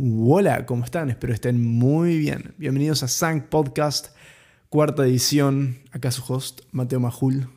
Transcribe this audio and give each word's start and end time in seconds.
Hola, 0.00 0.64
¿cómo 0.64 0.84
están? 0.84 1.10
Espero 1.10 1.34
estén 1.34 1.60
muy 1.60 2.18
bien. 2.18 2.54
Bienvenidos 2.56 3.02
a 3.02 3.08
Sank 3.08 3.46
Podcast, 3.46 4.14
cuarta 4.68 5.04
edición. 5.04 5.80
Acá 5.90 6.12
su 6.12 6.22
host, 6.32 6.60
Mateo 6.70 7.00
Majul. 7.00 7.48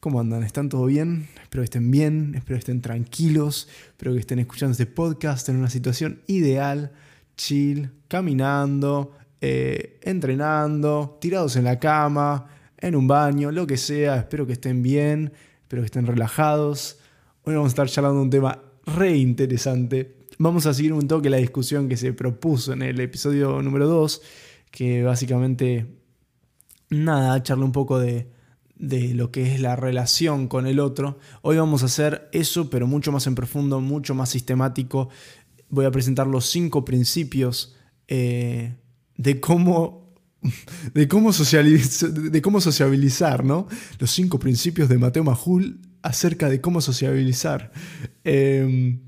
¿Cómo 0.00 0.18
andan? 0.18 0.44
¿Están 0.44 0.70
todo 0.70 0.86
bien? 0.86 1.28
Espero 1.42 1.60
que 1.60 1.64
estén 1.64 1.90
bien, 1.90 2.36
espero 2.36 2.56
que 2.56 2.60
estén 2.60 2.80
tranquilos, 2.80 3.68
espero 3.88 4.14
que 4.14 4.20
estén 4.20 4.38
escuchando 4.38 4.72
este 4.72 4.86
podcast 4.86 5.46
en 5.50 5.56
una 5.56 5.68
situación 5.68 6.22
ideal, 6.26 6.92
chill, 7.36 7.90
caminando, 8.08 9.12
eh, 9.42 10.00
entrenando, 10.04 11.18
tirados 11.20 11.54
en 11.56 11.64
la 11.64 11.78
cama, 11.78 12.46
en 12.78 12.96
un 12.96 13.06
baño, 13.06 13.52
lo 13.52 13.66
que 13.66 13.76
sea. 13.76 14.16
Espero 14.16 14.46
que 14.46 14.54
estén 14.54 14.82
bien, 14.82 15.34
espero 15.60 15.82
que 15.82 15.86
estén 15.86 16.06
relajados. 16.06 16.98
Hoy 17.42 17.52
vamos 17.52 17.66
a 17.66 17.72
estar 17.72 17.88
charlando 17.88 18.22
un 18.22 18.30
tema 18.30 18.58
re 18.86 19.18
interesante 19.18 20.13
Vamos 20.38 20.66
a 20.66 20.74
seguir 20.74 20.92
un 20.92 21.06
toque 21.06 21.30
la 21.30 21.36
discusión 21.36 21.88
que 21.88 21.96
se 21.96 22.12
propuso 22.12 22.72
en 22.72 22.82
el 22.82 22.98
episodio 23.00 23.62
número 23.62 23.86
2, 23.86 24.22
que 24.70 25.02
básicamente, 25.02 25.86
nada, 26.90 27.42
charla 27.42 27.64
un 27.64 27.72
poco 27.72 27.98
de, 27.98 28.28
de 28.76 29.14
lo 29.14 29.30
que 29.30 29.54
es 29.54 29.60
la 29.60 29.76
relación 29.76 30.48
con 30.48 30.66
el 30.66 30.80
otro. 30.80 31.18
Hoy 31.42 31.56
vamos 31.56 31.82
a 31.82 31.86
hacer 31.86 32.28
eso, 32.32 32.68
pero 32.68 32.86
mucho 32.86 33.12
más 33.12 33.26
en 33.26 33.34
profundo, 33.34 33.80
mucho 33.80 34.14
más 34.14 34.30
sistemático. 34.30 35.08
Voy 35.68 35.84
a 35.84 35.92
presentar 35.92 36.26
los 36.26 36.46
cinco 36.46 36.84
principios 36.84 37.76
eh, 38.08 38.76
de 39.16 39.40
cómo 39.40 40.04
de 40.94 41.08
cómo, 41.08 41.30
de 41.32 42.42
cómo 42.42 42.60
sociabilizar, 42.60 43.44
¿no? 43.44 43.66
Los 43.98 44.10
cinco 44.10 44.38
principios 44.38 44.88
de 44.90 44.98
Mateo 44.98 45.24
Majul 45.24 45.80
acerca 46.02 46.50
de 46.50 46.60
cómo 46.60 46.80
sociabilizar. 46.80 47.72
Eh, 48.24 48.98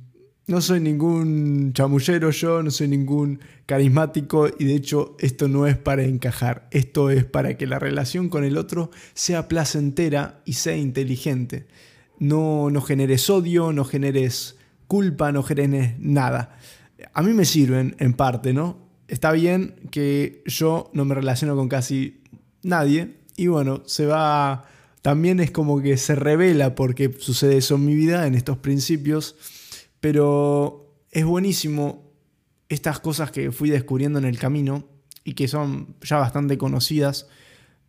no 0.48 0.60
soy 0.60 0.78
ningún 0.78 1.72
chamullero 1.72 2.30
yo, 2.30 2.62
no 2.62 2.70
soy 2.70 2.86
ningún 2.86 3.40
carismático 3.66 4.48
y 4.58 4.64
de 4.64 4.76
hecho 4.76 5.16
esto 5.18 5.48
no 5.48 5.66
es 5.66 5.76
para 5.76 6.04
encajar, 6.04 6.68
esto 6.70 7.10
es 7.10 7.24
para 7.24 7.56
que 7.56 7.66
la 7.66 7.80
relación 7.80 8.28
con 8.28 8.44
el 8.44 8.56
otro 8.56 8.90
sea 9.14 9.48
placentera 9.48 10.40
y 10.44 10.52
sea 10.52 10.76
inteligente. 10.76 11.66
No, 12.20 12.70
no 12.70 12.80
generes 12.80 13.28
odio, 13.28 13.72
no 13.72 13.84
generes 13.84 14.56
culpa, 14.86 15.32
no 15.32 15.42
generes 15.42 15.98
nada. 15.98 16.56
A 17.12 17.22
mí 17.22 17.32
me 17.32 17.44
sirven 17.44 17.96
en 17.98 18.14
parte, 18.14 18.52
¿no? 18.52 18.78
Está 19.08 19.32
bien 19.32 19.74
que 19.90 20.42
yo 20.46 20.90
no 20.94 21.04
me 21.04 21.16
relaciono 21.16 21.56
con 21.56 21.68
casi 21.68 22.20
nadie 22.62 23.16
y 23.36 23.48
bueno, 23.48 23.82
se 23.86 24.06
va... 24.06 24.64
También 25.02 25.38
es 25.38 25.52
como 25.52 25.80
que 25.82 25.96
se 25.98 26.16
revela 26.16 26.74
porque 26.74 27.14
sucede 27.18 27.58
eso 27.58 27.76
en 27.76 27.84
mi 27.84 27.94
vida, 27.94 28.26
en 28.26 28.34
estos 28.34 28.58
principios 28.58 29.36
pero 30.08 31.02
es 31.10 31.24
buenísimo 31.24 32.12
estas 32.68 33.00
cosas 33.00 33.32
que 33.32 33.50
fui 33.50 33.70
descubriendo 33.70 34.20
en 34.20 34.24
el 34.24 34.38
camino 34.38 34.88
y 35.24 35.34
que 35.34 35.48
son 35.48 35.96
ya 36.00 36.18
bastante 36.18 36.56
conocidas, 36.56 37.26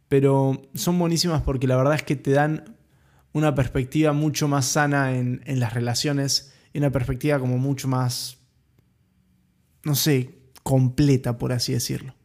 pero 0.07 0.67
son 0.73 0.97
buenísimas 0.97 1.43
porque 1.43 1.67
la 1.67 1.77
verdad 1.77 1.93
es 1.93 2.01
que 2.01 2.15
te 2.15 2.31
dan 2.31 2.75
una 3.33 3.53
perspectiva 3.53 4.13
mucho 4.13 4.47
más 4.47 4.65
sana 4.65 5.15
en, 5.15 5.43
las 5.45 5.75
relaciones 5.75 6.55
y 6.73 6.79
una 6.79 6.89
perspectiva 6.89 7.37
como 7.37 7.59
mucho 7.59 7.87
más, 7.87 8.39
no 9.83 9.93
sé, 9.93 10.39
completa, 10.63 11.37
por 11.37 11.53
así 11.53 11.73
decirlo. 11.73 12.15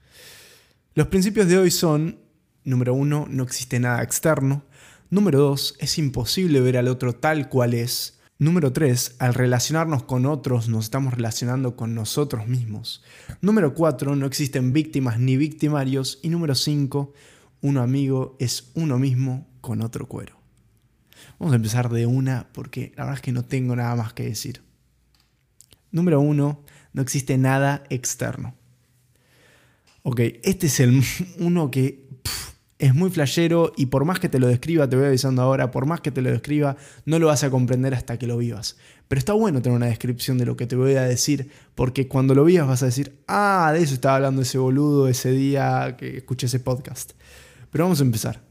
Los 0.95 1.09
principios 1.09 1.48
de 1.48 1.59
hoy 1.59 1.70
son, 1.70 2.19
número 2.65 2.95
uno, 2.95 3.27
no 3.29 3.43
existe 3.43 3.79
nada 3.79 4.03
externo. 4.03 4.65
Número 5.11 5.39
dos, 5.39 5.77
es 5.81 5.98
imposible 5.98 6.63
ver 6.63 6.79
al 6.79 6.89
otro 6.89 7.15
tal 7.15 7.51
cual 7.51 7.75
es. 7.75 8.22
Número 8.43 8.73
3. 8.73 9.19
Al 9.21 9.35
relacionarnos 9.35 10.03
con 10.03 10.27
otros 10.27 10.69
nos 10.69 10.87
estamos 10.87 11.15
relacionando 11.15 11.77
con 11.77 11.95
nosotros 11.95 12.48
mismos. 12.48 13.05
Número 13.41 13.73
4. 13.73 14.17
No 14.17 14.27
existen 14.27 14.73
víctimas 14.73 15.21
ni 15.21 15.37
victimarios. 15.37 16.19
Y 16.25 16.29
número 16.29 16.57
5. 16.57 17.13
Uno 17.61 17.83
amigo 17.83 18.37
es 18.41 18.73
uno 18.75 18.98
mismo 18.98 19.47
con 19.61 19.81
otro 19.81 20.09
cuero. 20.09 20.37
Vamos 21.39 21.52
a 21.52 21.57
empezar 21.57 21.89
de 21.89 22.07
una 22.07 22.48
porque 22.52 22.92
la 22.97 23.05
verdad 23.05 23.19
es 23.19 23.23
que 23.23 23.31
no 23.31 23.45
tengo 23.45 23.77
nada 23.77 23.95
más 23.95 24.13
que 24.13 24.25
decir. 24.25 24.61
Número 25.92 26.20
1. 26.20 26.64
No 26.95 27.02
existe 27.02 27.39
nada 27.39 27.85
externo. 27.91 28.57
Ok, 30.02 30.19
este 30.42 30.67
es 30.67 30.81
el 30.81 31.01
uno 31.39 31.70
que 31.70 32.08
es 32.83 32.97
muy 32.97 33.11
flashero 33.11 33.73
y 33.77 33.87
por 33.87 34.05
más 34.05 34.19
que 34.19 34.29
te 34.29 34.41
lo 34.41 34.48
describa, 34.48 34.89
te 34.89 34.97
voy 34.97 35.05
avisando 35.05 35.41
ahora, 35.41 35.70
por 35.70 35.87
más 35.87 36.01
que 36.01 36.11
te 36.11 36.20
lo 36.20 36.31
describa, 36.31 36.77
no 37.07 37.20
lo 37.20 37.29
vas 37.29 37.45
a 37.45 37.51
comprender 37.51 37.95
hasta 37.95 38.19
que 38.19 38.27
lo 38.27 38.37
vivas. 38.37 38.77
Pero 39.07 39.20
está 39.20 39.35
bueno 39.35 39.63
tener 39.63 39.77
una 39.77 39.87
descripción 39.87 40.37
de 40.37 40.47
lo 40.47 40.57
que 40.57 40.67
te 40.67 40.75
voy 40.75 40.97
a 40.97 41.03
decir, 41.03 41.48
porque 41.77 42.09
cuando 42.09 42.35
lo 42.35 42.45
vivas 42.45 42.67
vas 42.67 42.83
a 42.83 42.87
decir, 42.87 43.20
ah, 43.29 43.70
de 43.73 43.85
eso 43.85 43.95
estaba 43.95 44.17
hablando 44.17 44.43
ese 44.43 44.59
boludo 44.59 45.07
ese 45.07 45.31
día 45.31 45.95
que 45.97 46.17
escuché 46.17 46.47
ese 46.47 46.59
podcast. 46.59 47.13
Pero 47.70 47.85
vamos 47.85 48.01
a 48.01 48.03
empezar. 48.03 48.43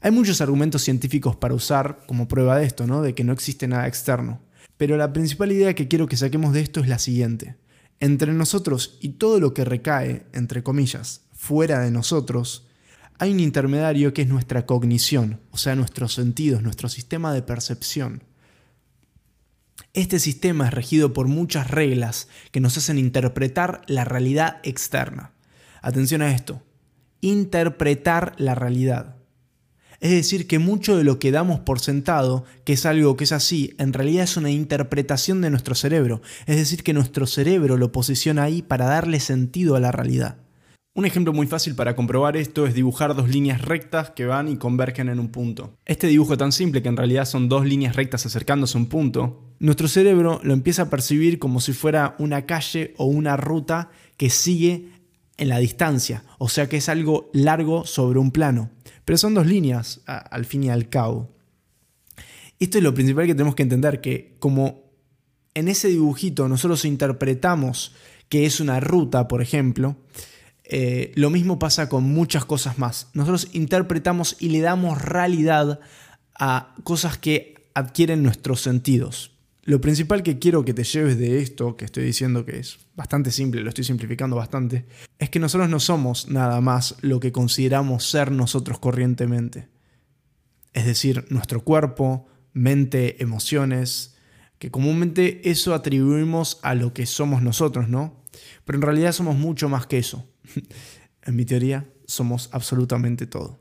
Hay 0.00 0.12
muchos 0.12 0.40
argumentos 0.40 0.82
científicos 0.82 1.34
para 1.34 1.54
usar 1.54 2.04
como 2.06 2.28
prueba 2.28 2.56
de 2.60 2.66
esto, 2.66 2.86
¿no? 2.86 3.02
De 3.02 3.16
que 3.16 3.24
no 3.24 3.32
existe 3.32 3.66
nada 3.66 3.88
externo. 3.88 4.40
Pero 4.76 4.96
la 4.98 5.12
principal 5.12 5.50
idea 5.50 5.74
que 5.74 5.88
quiero 5.88 6.06
que 6.06 6.16
saquemos 6.16 6.52
de 6.52 6.60
esto 6.60 6.78
es 6.78 6.86
la 6.86 7.00
siguiente. 7.00 7.56
Entre 7.98 8.32
nosotros 8.32 8.98
y 9.00 9.14
todo 9.14 9.40
lo 9.40 9.52
que 9.52 9.64
recae, 9.64 10.26
entre 10.32 10.62
comillas, 10.62 11.22
fuera 11.32 11.80
de 11.80 11.90
nosotros, 11.90 12.69
hay 13.20 13.32
un 13.32 13.40
intermediario 13.40 14.14
que 14.14 14.22
es 14.22 14.28
nuestra 14.28 14.64
cognición, 14.64 15.40
o 15.50 15.58
sea, 15.58 15.76
nuestros 15.76 16.14
sentidos, 16.14 16.62
nuestro 16.62 16.88
sistema 16.88 17.34
de 17.34 17.42
percepción. 17.42 18.24
Este 19.92 20.18
sistema 20.18 20.68
es 20.68 20.72
regido 20.72 21.12
por 21.12 21.28
muchas 21.28 21.70
reglas 21.70 22.28
que 22.50 22.60
nos 22.60 22.78
hacen 22.78 22.98
interpretar 22.98 23.82
la 23.86 24.06
realidad 24.06 24.56
externa. 24.62 25.32
Atención 25.82 26.22
a 26.22 26.32
esto, 26.32 26.62
interpretar 27.20 28.32
la 28.38 28.54
realidad. 28.54 29.16
Es 30.00 30.12
decir, 30.12 30.46
que 30.46 30.58
mucho 30.58 30.96
de 30.96 31.04
lo 31.04 31.18
que 31.18 31.30
damos 31.30 31.60
por 31.60 31.80
sentado, 31.80 32.46
que 32.64 32.72
es 32.72 32.86
algo 32.86 33.18
que 33.18 33.24
es 33.24 33.32
así, 33.32 33.74
en 33.76 33.92
realidad 33.92 34.24
es 34.24 34.38
una 34.38 34.50
interpretación 34.50 35.42
de 35.42 35.50
nuestro 35.50 35.74
cerebro. 35.74 36.22
Es 36.46 36.56
decir, 36.56 36.82
que 36.82 36.94
nuestro 36.94 37.26
cerebro 37.26 37.76
lo 37.76 37.92
posiciona 37.92 38.44
ahí 38.44 38.62
para 38.62 38.86
darle 38.86 39.20
sentido 39.20 39.76
a 39.76 39.80
la 39.80 39.92
realidad. 39.92 40.38
Un 40.92 41.06
ejemplo 41.06 41.32
muy 41.32 41.46
fácil 41.46 41.76
para 41.76 41.94
comprobar 41.94 42.36
esto 42.36 42.66
es 42.66 42.74
dibujar 42.74 43.14
dos 43.14 43.28
líneas 43.28 43.62
rectas 43.62 44.10
que 44.10 44.26
van 44.26 44.48
y 44.48 44.56
convergen 44.56 45.08
en 45.08 45.20
un 45.20 45.28
punto. 45.28 45.78
Este 45.86 46.08
dibujo 46.08 46.36
tan 46.36 46.50
simple 46.50 46.82
que 46.82 46.88
en 46.88 46.96
realidad 46.96 47.26
son 47.26 47.48
dos 47.48 47.64
líneas 47.64 47.94
rectas 47.94 48.26
acercándose 48.26 48.76
a 48.76 48.80
un 48.80 48.88
punto, 48.88 49.54
nuestro 49.60 49.86
cerebro 49.86 50.40
lo 50.42 50.52
empieza 50.52 50.82
a 50.82 50.90
percibir 50.90 51.38
como 51.38 51.60
si 51.60 51.74
fuera 51.74 52.16
una 52.18 52.44
calle 52.44 52.94
o 52.96 53.04
una 53.04 53.36
ruta 53.36 53.90
que 54.16 54.30
sigue 54.30 54.88
en 55.36 55.48
la 55.48 55.58
distancia, 55.58 56.24
o 56.38 56.48
sea 56.48 56.68
que 56.68 56.78
es 56.78 56.88
algo 56.88 57.30
largo 57.32 57.86
sobre 57.86 58.18
un 58.18 58.32
plano. 58.32 58.70
Pero 59.04 59.16
son 59.16 59.34
dos 59.34 59.46
líneas 59.46 60.00
al 60.06 60.44
fin 60.44 60.64
y 60.64 60.70
al 60.70 60.88
cabo. 60.88 61.30
Esto 62.58 62.78
es 62.78 62.84
lo 62.84 62.94
principal 62.94 63.26
que 63.26 63.34
tenemos 63.34 63.54
que 63.54 63.62
entender, 63.62 64.00
que 64.00 64.34
como 64.40 64.90
en 65.54 65.68
ese 65.68 65.86
dibujito 65.86 66.48
nosotros 66.48 66.84
interpretamos 66.84 67.94
que 68.28 68.44
es 68.44 68.58
una 68.58 68.80
ruta, 68.80 69.28
por 69.28 69.40
ejemplo, 69.40 69.96
eh, 70.70 71.12
lo 71.16 71.30
mismo 71.30 71.58
pasa 71.58 71.88
con 71.88 72.04
muchas 72.04 72.44
cosas 72.44 72.78
más. 72.78 73.08
Nosotros 73.12 73.48
interpretamos 73.52 74.36
y 74.38 74.50
le 74.50 74.60
damos 74.60 75.02
realidad 75.02 75.80
a 76.38 76.74
cosas 76.84 77.18
que 77.18 77.70
adquieren 77.74 78.22
nuestros 78.22 78.60
sentidos. 78.60 79.32
Lo 79.62 79.80
principal 79.80 80.22
que 80.22 80.38
quiero 80.38 80.64
que 80.64 80.72
te 80.72 80.84
lleves 80.84 81.18
de 81.18 81.40
esto, 81.40 81.76
que 81.76 81.84
estoy 81.84 82.04
diciendo 82.04 82.46
que 82.46 82.58
es 82.58 82.78
bastante 82.94 83.30
simple, 83.30 83.60
lo 83.60 83.68
estoy 83.68 83.84
simplificando 83.84 84.36
bastante, 84.36 84.86
es 85.18 85.28
que 85.28 85.38
nosotros 85.38 85.68
no 85.68 85.80
somos 85.80 86.28
nada 86.28 86.60
más 86.60 86.96
lo 87.02 87.20
que 87.20 87.32
consideramos 87.32 88.08
ser 88.08 88.30
nosotros 88.30 88.78
corrientemente. 88.78 89.68
Es 90.72 90.86
decir, 90.86 91.26
nuestro 91.30 91.62
cuerpo, 91.62 92.26
mente, 92.52 93.22
emociones, 93.22 94.16
que 94.58 94.70
comúnmente 94.70 95.50
eso 95.50 95.74
atribuimos 95.74 96.58
a 96.62 96.74
lo 96.74 96.94
que 96.94 97.06
somos 97.06 97.42
nosotros, 97.42 97.88
¿no? 97.88 98.24
Pero 98.64 98.78
en 98.78 98.82
realidad 98.82 99.12
somos 99.12 99.36
mucho 99.36 99.68
más 99.68 99.86
que 99.86 99.98
eso. 99.98 100.29
en 101.22 101.36
mi 101.36 101.44
teoría, 101.44 101.86
somos 102.06 102.48
absolutamente 102.52 103.26
todo. 103.26 103.60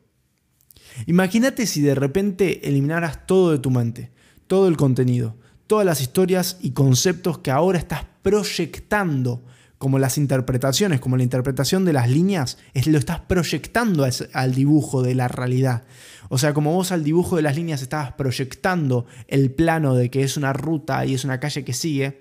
Imagínate 1.06 1.66
si 1.66 1.82
de 1.82 1.96
repente 1.96 2.68
eliminaras 2.68 3.26
todo 3.26 3.52
de 3.52 3.60
tu 3.60 3.72
mente, 3.72 4.12
todo 4.48 4.68
el 4.68 4.78
contenido, 4.78 5.38
todas 5.68 5.86
las 5.86 6.02
historias 6.02 6.58
y 6.62 6.72
conceptos 6.72 7.40
que 7.40 7.52
ahora 7.52 7.78
estás 7.78 8.06
proyectando, 8.22 9.44
como 9.78 9.98
las 9.98 10.18
interpretaciones, 10.18 11.00
como 11.00 11.16
la 11.16 11.24
interpretación 11.24 11.86
de 11.86 11.94
las 11.94 12.10
líneas, 12.10 12.58
es, 12.74 12.88
lo 12.88 12.98
estás 12.98 13.22
proyectando 13.22 14.06
al 14.34 14.56
dibujo 14.56 15.02
de 15.02 15.16
la 15.16 15.30
realidad. 15.30 15.84
O 16.28 16.38
sea, 16.38 16.54
como 16.54 16.74
vos 16.74 16.92
al 16.92 17.04
dibujo 17.04 17.38
de 17.38 17.44
las 17.44 17.56
líneas 17.56 17.82
estabas 17.82 18.14
proyectando 18.14 19.06
el 19.28 19.52
plano 19.52 19.96
de 19.96 20.10
que 20.10 20.24
es 20.24 20.36
una 20.36 20.52
ruta 20.52 21.06
y 21.06 21.14
es 21.14 21.24
una 21.24 21.40
calle 21.40 21.64
que 21.64 21.74
sigue, 21.74 22.20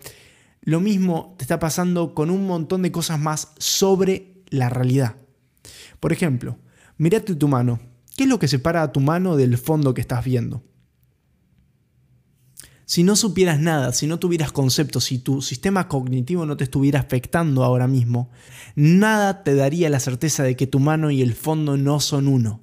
lo 0.61 0.81
mismo 0.81 1.35
te 1.37 1.45
está 1.45 1.59
pasando 1.59 2.15
con 2.15 2.31
un 2.31 2.47
montón 2.47 2.83
de 2.83 2.93
cosas 2.93 3.19
más 3.19 3.49
sobre 3.59 4.38
la 4.51 4.69
realidad. 4.69 5.17
Por 6.01 6.13
ejemplo, 6.13 6.59
mirate 6.97 7.35
tu 7.35 7.49
mano. 7.49 7.81
¿Qué 8.17 8.25
es 8.25 8.29
lo 8.29 8.39
que 8.39 8.49
separa 8.49 8.83
a 8.83 8.93
tu 8.93 9.01
mano 9.01 9.37
del 9.37 9.59
fondo 9.59 9.95
que 9.95 10.01
estás 10.01 10.25
viendo? 10.25 10.65
Si 12.85 13.03
no 13.03 13.17
supieras 13.17 13.61
nada, 13.61 13.93
si 13.93 14.07
no 14.07 14.19
tuvieras 14.19 14.51
conceptos, 14.51 15.05
si 15.05 15.19
tu 15.19 15.43
sistema 15.43 15.89
cognitivo 15.89 16.47
no 16.47 16.57
te 16.57 16.65
estuviera 16.65 17.01
afectando 17.01 17.63
ahora 17.63 17.87
mismo, 17.87 18.31
nada 18.77 19.45
te 19.45 19.55
daría 19.55 19.91
la 19.91 20.01
certeza 20.01 20.43
de 20.43 20.57
que 20.57 20.67
tu 20.67 20.81
mano 20.81 21.11
y 21.11 21.21
el 21.21 21.35
fondo 21.35 21.77
no 21.77 22.01
son 22.01 22.29
uno. 22.29 22.63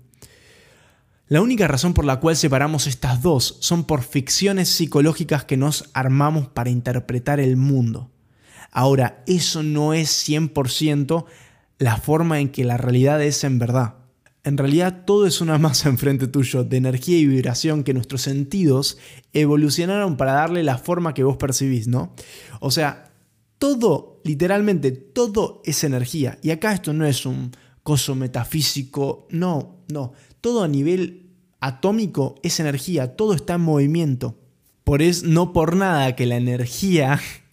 La 1.27 1.41
única 1.41 1.67
razón 1.67 1.93
por 1.93 2.05
la 2.05 2.19
cual 2.19 2.35
separamos 2.35 2.87
estas 2.87 3.21
dos 3.21 3.57
son 3.59 3.83
por 3.83 4.01
ficciones 4.01 4.69
psicológicas 4.69 5.43
que 5.43 5.57
nos 5.57 5.91
armamos 5.93 6.47
para 6.47 6.71
interpretar 6.71 7.39
el 7.39 7.55
mundo. 7.55 8.11
Ahora, 8.71 9.23
eso 9.27 9.61
no 9.61 9.93
es 9.93 10.27
100% 10.27 11.25
la 11.77 11.97
forma 11.97 12.39
en 12.39 12.49
que 12.49 12.63
la 12.63 12.77
realidad 12.77 13.21
es 13.21 13.43
en 13.43 13.59
verdad. 13.59 13.95
En 14.43 14.57
realidad 14.57 15.03
todo 15.05 15.25
es 15.25 15.41
una 15.41 15.57
masa 15.59 15.89
enfrente 15.89 16.27
tuyo 16.27 16.63
de 16.63 16.77
energía 16.77 17.17
y 17.17 17.25
vibración 17.25 17.83
que 17.83 17.93
nuestros 17.93 18.21
sentidos 18.21 18.97
evolucionaron 19.33 20.17
para 20.17 20.33
darle 20.33 20.63
la 20.63 20.77
forma 20.77 21.13
que 21.13 21.23
vos 21.23 21.37
percibís, 21.37 21.87
¿no? 21.87 22.13
O 22.59 22.71
sea, 22.71 23.11
todo, 23.57 24.21
literalmente 24.23 24.91
todo 24.91 25.61
es 25.65 25.83
energía. 25.83 26.37
Y 26.41 26.51
acá 26.51 26.73
esto 26.73 26.93
no 26.93 27.05
es 27.05 27.25
un 27.25 27.51
coso 27.83 28.15
metafísico, 28.15 29.27
no, 29.29 29.83
no. 29.91 30.13
Todo 30.41 30.63
a 30.63 30.67
nivel 30.67 31.31
atómico 31.59 32.35
es 32.43 32.59
energía, 32.59 33.15
todo 33.15 33.33
está 33.33 33.55
en 33.55 33.61
movimiento. 33.61 34.37
Por 34.83 35.01
eso, 35.01 35.25
no 35.25 35.51
por 35.53 35.75
nada 35.75 36.15
que 36.15 36.27
la 36.27 36.37
energía 36.37 37.19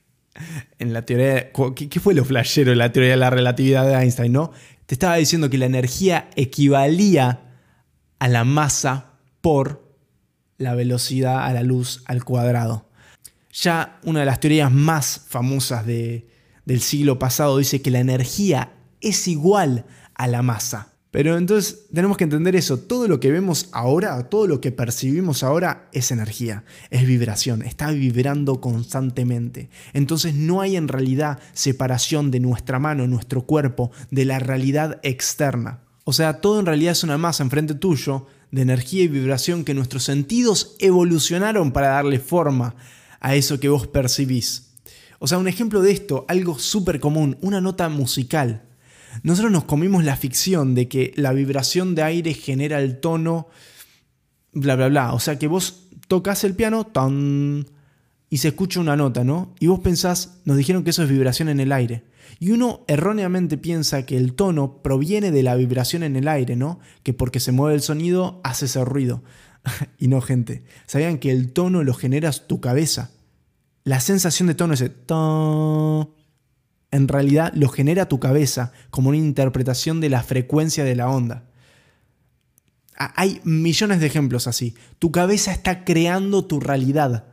en 0.78 0.92
la 0.92 1.02
teoría, 1.02 1.52
¿qué, 1.52 2.00
fue 2.00 2.14
lo 2.14 2.24
flashero 2.24 2.70
de 2.70 2.76
la 2.76 2.92
teoría 2.92 3.12
de 3.12 3.16
la 3.16 3.30
relatividad 3.30 3.86
de 3.86 3.94
Einstein, 3.94 4.32
no? 4.32 4.52
Te 4.86 4.94
estaba 4.94 5.16
diciendo 5.16 5.50
que 5.50 5.58
la 5.58 5.66
energía 5.66 6.28
equivalía 6.36 7.40
a 8.18 8.28
la 8.28 8.44
masa 8.44 9.14
por 9.40 9.82
la 10.58 10.74
velocidad 10.74 11.44
a 11.44 11.52
la 11.52 11.62
luz 11.62 12.02
al 12.06 12.24
cuadrado. 12.24 12.88
Ya 13.52 13.98
una 14.04 14.20
de 14.20 14.26
las 14.26 14.40
teorías 14.40 14.72
más 14.72 15.26
famosas 15.28 15.84
del 15.86 16.80
siglo 16.80 17.18
pasado 17.18 17.58
dice 17.58 17.82
que 17.82 17.90
la 17.90 18.00
energía 18.00 18.72
es 19.00 19.28
igual 19.28 19.84
a 20.14 20.26
la 20.26 20.42
masa. 20.42 20.91
Pero 21.12 21.36
entonces 21.36 21.84
tenemos 21.92 22.16
que 22.16 22.24
entender 22.24 22.56
eso. 22.56 22.78
Todo 22.78 23.06
lo 23.06 23.20
que 23.20 23.30
vemos 23.30 23.68
ahora, 23.72 24.30
todo 24.30 24.46
lo 24.46 24.62
que 24.62 24.72
percibimos 24.72 25.42
ahora 25.42 25.90
es 25.92 26.10
energía, 26.10 26.64
es 26.88 27.06
vibración, 27.06 27.60
está 27.60 27.90
vibrando 27.90 28.62
constantemente. 28.62 29.68
Entonces 29.92 30.34
no 30.34 30.62
hay 30.62 30.74
en 30.76 30.88
realidad 30.88 31.38
separación 31.52 32.30
de 32.30 32.40
nuestra 32.40 32.78
mano, 32.78 33.06
nuestro 33.06 33.42
cuerpo, 33.42 33.92
de 34.10 34.24
la 34.24 34.38
realidad 34.38 35.00
externa. 35.02 35.80
O 36.04 36.14
sea, 36.14 36.40
todo 36.40 36.58
en 36.58 36.66
realidad 36.66 36.92
es 36.92 37.04
una 37.04 37.18
masa 37.18 37.42
enfrente 37.42 37.74
tuyo 37.74 38.26
de 38.50 38.62
energía 38.62 39.04
y 39.04 39.08
vibración 39.08 39.64
que 39.64 39.74
nuestros 39.74 40.04
sentidos 40.04 40.76
evolucionaron 40.78 41.72
para 41.72 41.88
darle 41.88 42.20
forma 42.20 42.74
a 43.20 43.34
eso 43.34 43.60
que 43.60 43.68
vos 43.68 43.86
percibís. 43.86 44.72
O 45.18 45.28
sea, 45.28 45.36
un 45.36 45.46
ejemplo 45.46 45.82
de 45.82 45.92
esto, 45.92 46.24
algo 46.26 46.58
súper 46.58 47.00
común, 47.00 47.36
una 47.42 47.60
nota 47.60 47.90
musical. 47.90 48.62
Nosotros 49.22 49.52
nos 49.52 49.64
comimos 49.64 50.04
la 50.04 50.16
ficción 50.16 50.74
de 50.74 50.88
que 50.88 51.12
la 51.16 51.32
vibración 51.32 51.94
de 51.94 52.02
aire 52.02 52.34
genera 52.34 52.80
el 52.80 53.00
tono, 53.00 53.48
bla, 54.52 54.76
bla, 54.76 54.88
bla. 54.88 55.12
O 55.12 55.20
sea 55.20 55.38
que 55.38 55.46
vos 55.46 55.88
tocas 56.08 56.44
el 56.44 56.54
piano, 56.54 56.84
tan, 56.84 57.66
y 58.30 58.38
se 58.38 58.48
escucha 58.48 58.80
una 58.80 58.96
nota, 58.96 59.24
¿no? 59.24 59.54
Y 59.60 59.66
vos 59.66 59.80
pensás, 59.80 60.40
nos 60.44 60.56
dijeron 60.56 60.84
que 60.84 60.90
eso 60.90 61.02
es 61.02 61.08
vibración 61.10 61.48
en 61.48 61.60
el 61.60 61.72
aire. 61.72 62.04
Y 62.38 62.50
uno 62.50 62.84
erróneamente 62.88 63.58
piensa 63.58 64.06
que 64.06 64.16
el 64.16 64.34
tono 64.34 64.82
proviene 64.82 65.30
de 65.30 65.42
la 65.42 65.54
vibración 65.54 66.02
en 66.02 66.16
el 66.16 66.28
aire, 66.28 66.56
¿no? 66.56 66.80
Que 67.02 67.12
porque 67.12 67.40
se 67.40 67.52
mueve 67.52 67.74
el 67.74 67.82
sonido 67.82 68.40
hace 68.42 68.64
ese 68.64 68.84
ruido. 68.84 69.22
y 69.98 70.08
no, 70.08 70.20
gente. 70.20 70.64
¿Sabían 70.86 71.18
que 71.18 71.30
el 71.30 71.52
tono 71.52 71.84
lo 71.84 71.94
generas 71.94 72.46
tu 72.48 72.60
cabeza? 72.60 73.10
La 73.84 74.00
sensación 74.00 74.48
de 74.48 74.54
tono 74.54 74.74
es 74.74 74.80
el 74.80 74.92
en 76.92 77.08
realidad 77.08 77.52
lo 77.54 77.68
genera 77.68 78.08
tu 78.08 78.20
cabeza 78.20 78.72
como 78.90 79.08
una 79.08 79.18
interpretación 79.18 80.00
de 80.00 80.10
la 80.10 80.22
frecuencia 80.22 80.84
de 80.84 80.94
la 80.94 81.08
onda. 81.08 81.44
Hay 82.94 83.40
millones 83.42 83.98
de 84.00 84.06
ejemplos 84.06 84.46
así. 84.46 84.74
Tu 84.98 85.10
cabeza 85.10 85.50
está 85.50 85.84
creando 85.84 86.44
tu 86.44 86.60
realidad. 86.60 87.24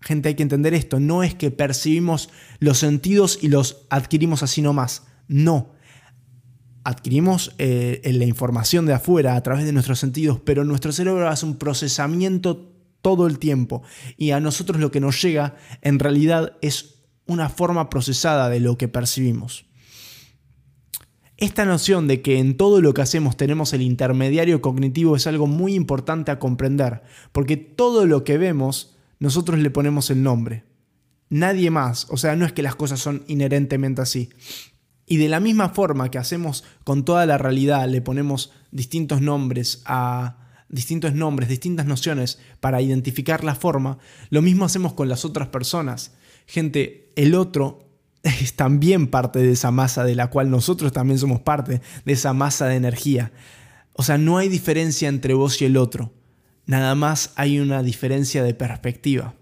Gente, 0.00 0.28
hay 0.28 0.34
que 0.34 0.42
entender 0.42 0.74
esto. 0.74 0.98
No 1.00 1.22
es 1.22 1.34
que 1.34 1.52
percibimos 1.52 2.28
los 2.58 2.78
sentidos 2.78 3.38
y 3.40 3.48
los 3.48 3.86
adquirimos 3.88 4.42
así 4.42 4.60
nomás. 4.60 5.04
No. 5.28 5.70
Adquirimos 6.82 7.54
eh, 7.58 8.02
la 8.04 8.24
información 8.24 8.84
de 8.84 8.94
afuera 8.94 9.36
a 9.36 9.42
través 9.42 9.64
de 9.64 9.72
nuestros 9.72 10.00
sentidos, 10.00 10.40
pero 10.44 10.64
nuestro 10.64 10.90
cerebro 10.90 11.28
hace 11.28 11.46
un 11.46 11.56
procesamiento 11.56 12.74
todo 13.00 13.28
el 13.28 13.38
tiempo. 13.38 13.82
Y 14.16 14.32
a 14.32 14.40
nosotros 14.40 14.80
lo 14.80 14.90
que 14.90 15.00
nos 15.00 15.22
llega 15.22 15.54
en 15.80 16.00
realidad 16.00 16.56
es 16.60 17.01
una 17.26 17.48
forma 17.48 17.90
procesada 17.90 18.48
de 18.48 18.60
lo 18.60 18.76
que 18.76 18.88
percibimos. 18.88 19.66
Esta 21.36 21.64
noción 21.64 22.06
de 22.06 22.22
que 22.22 22.38
en 22.38 22.56
todo 22.56 22.80
lo 22.80 22.94
que 22.94 23.02
hacemos 23.02 23.36
tenemos 23.36 23.72
el 23.72 23.82
intermediario 23.82 24.62
cognitivo 24.62 25.16
es 25.16 25.26
algo 25.26 25.46
muy 25.46 25.74
importante 25.74 26.30
a 26.30 26.38
comprender, 26.38 27.02
porque 27.32 27.56
todo 27.56 28.06
lo 28.06 28.22
que 28.22 28.38
vemos 28.38 28.96
nosotros 29.18 29.58
le 29.58 29.70
ponemos 29.70 30.10
el 30.10 30.22
nombre. 30.22 30.64
Nadie 31.30 31.70
más, 31.70 32.06
o 32.10 32.16
sea, 32.16 32.36
no 32.36 32.44
es 32.44 32.52
que 32.52 32.62
las 32.62 32.76
cosas 32.76 33.00
son 33.00 33.24
inherentemente 33.26 34.02
así. 34.02 34.30
Y 35.06 35.16
de 35.16 35.28
la 35.28 35.40
misma 35.40 35.70
forma 35.70 36.10
que 36.10 36.18
hacemos 36.18 36.64
con 36.84 37.04
toda 37.04 37.26
la 37.26 37.38
realidad, 37.38 37.88
le 37.88 38.02
ponemos 38.02 38.52
distintos 38.70 39.20
nombres 39.20 39.82
a 39.84 40.38
distintos 40.72 41.14
nombres, 41.14 41.48
distintas 41.48 41.86
nociones 41.86 42.38
para 42.58 42.80
identificar 42.80 43.44
la 43.44 43.54
forma, 43.54 43.98
lo 44.30 44.42
mismo 44.42 44.64
hacemos 44.64 44.94
con 44.94 45.08
las 45.08 45.24
otras 45.24 45.48
personas. 45.48 46.14
Gente, 46.46 47.01
el 47.16 47.34
otro 47.34 47.88
es 48.22 48.54
también 48.54 49.08
parte 49.08 49.40
de 49.40 49.52
esa 49.52 49.70
masa 49.70 50.04
de 50.04 50.14
la 50.14 50.30
cual 50.30 50.50
nosotros 50.50 50.92
también 50.92 51.18
somos 51.18 51.40
parte, 51.40 51.80
de 52.04 52.12
esa 52.12 52.32
masa 52.32 52.66
de 52.66 52.76
energía. 52.76 53.32
O 53.94 54.02
sea, 54.02 54.18
no 54.18 54.38
hay 54.38 54.48
diferencia 54.48 55.08
entre 55.08 55.34
vos 55.34 55.60
y 55.60 55.66
el 55.66 55.76
otro, 55.76 56.12
nada 56.66 56.94
más 56.94 57.32
hay 57.36 57.58
una 57.58 57.82
diferencia 57.82 58.42
de 58.42 58.54
perspectiva. 58.54 59.34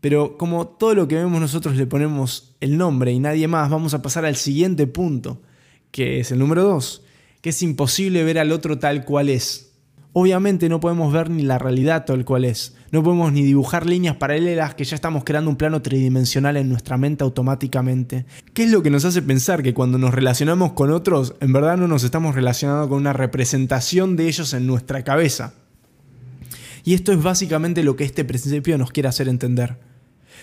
Pero 0.00 0.36
como 0.36 0.66
todo 0.66 0.94
lo 0.94 1.08
que 1.08 1.14
vemos 1.14 1.40
nosotros 1.40 1.76
le 1.76 1.86
ponemos 1.86 2.56
el 2.60 2.76
nombre 2.76 3.12
y 3.12 3.18
nadie 3.18 3.48
más, 3.48 3.70
vamos 3.70 3.94
a 3.94 4.02
pasar 4.02 4.26
al 4.26 4.36
siguiente 4.36 4.86
punto, 4.86 5.40
que 5.90 6.20
es 6.20 6.30
el 6.30 6.40
número 6.40 6.62
dos, 6.62 7.02
que 7.40 7.50
es 7.50 7.62
imposible 7.62 8.22
ver 8.24 8.38
al 8.38 8.52
otro 8.52 8.78
tal 8.78 9.04
cual 9.04 9.30
es. 9.30 9.73
Obviamente 10.16 10.68
no 10.68 10.78
podemos 10.78 11.12
ver 11.12 11.28
ni 11.28 11.42
la 11.42 11.58
realidad 11.58 12.04
tal 12.04 12.24
cual 12.24 12.44
es. 12.44 12.76
No 12.92 13.02
podemos 13.02 13.32
ni 13.32 13.42
dibujar 13.42 13.84
líneas 13.84 14.14
paralelas 14.14 14.76
que 14.76 14.84
ya 14.84 14.94
estamos 14.94 15.24
creando 15.24 15.50
un 15.50 15.56
plano 15.56 15.82
tridimensional 15.82 16.56
en 16.56 16.68
nuestra 16.68 16.96
mente 16.96 17.24
automáticamente. 17.24 18.24
¿Qué 18.52 18.62
es 18.62 18.70
lo 18.70 18.80
que 18.80 18.90
nos 18.90 19.04
hace 19.04 19.22
pensar 19.22 19.64
que 19.64 19.74
cuando 19.74 19.98
nos 19.98 20.14
relacionamos 20.14 20.72
con 20.74 20.92
otros, 20.92 21.34
en 21.40 21.52
verdad 21.52 21.76
no 21.76 21.88
nos 21.88 22.04
estamos 22.04 22.36
relacionando 22.36 22.88
con 22.88 22.98
una 22.98 23.12
representación 23.12 24.14
de 24.14 24.28
ellos 24.28 24.54
en 24.54 24.68
nuestra 24.68 25.02
cabeza? 25.02 25.54
Y 26.84 26.94
esto 26.94 27.10
es 27.10 27.20
básicamente 27.20 27.82
lo 27.82 27.96
que 27.96 28.04
este 28.04 28.24
principio 28.24 28.78
nos 28.78 28.92
quiere 28.92 29.08
hacer 29.08 29.28
entender. 29.28 29.78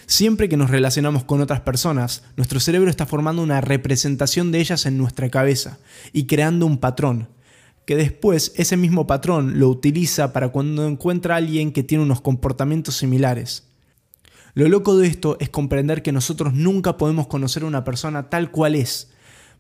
Siempre 0.06 0.50
que 0.50 0.58
nos 0.58 0.70
relacionamos 0.70 1.24
con 1.24 1.40
otras 1.40 1.62
personas, 1.62 2.24
nuestro 2.36 2.60
cerebro 2.60 2.90
está 2.90 3.06
formando 3.06 3.42
una 3.42 3.62
representación 3.62 4.52
de 4.52 4.60
ellas 4.60 4.86
en 4.86 4.98
nuestra 4.98 5.30
cabeza 5.30 5.80
y 6.12 6.26
creando 6.26 6.66
un 6.66 6.78
patrón 6.78 7.30
que 7.92 7.98
después 7.98 8.54
ese 8.56 8.78
mismo 8.78 9.06
patrón 9.06 9.60
lo 9.60 9.68
utiliza 9.68 10.32
para 10.32 10.48
cuando 10.48 10.88
encuentra 10.88 11.34
a 11.34 11.40
alguien 11.40 11.74
que 11.74 11.84
tiene 11.84 12.06
unos 12.06 12.22
comportamientos 12.22 12.96
similares. 12.96 13.68
Lo 14.54 14.70
loco 14.70 14.96
de 14.96 15.08
esto 15.08 15.36
es 15.42 15.50
comprender 15.50 16.02
que 16.02 16.14
nosotros 16.14 16.54
nunca 16.54 16.96
podemos 16.96 17.28
conocer 17.28 17.64
a 17.64 17.66
una 17.66 17.84
persona 17.84 18.30
tal 18.30 18.50
cual 18.50 18.76
es, 18.76 19.12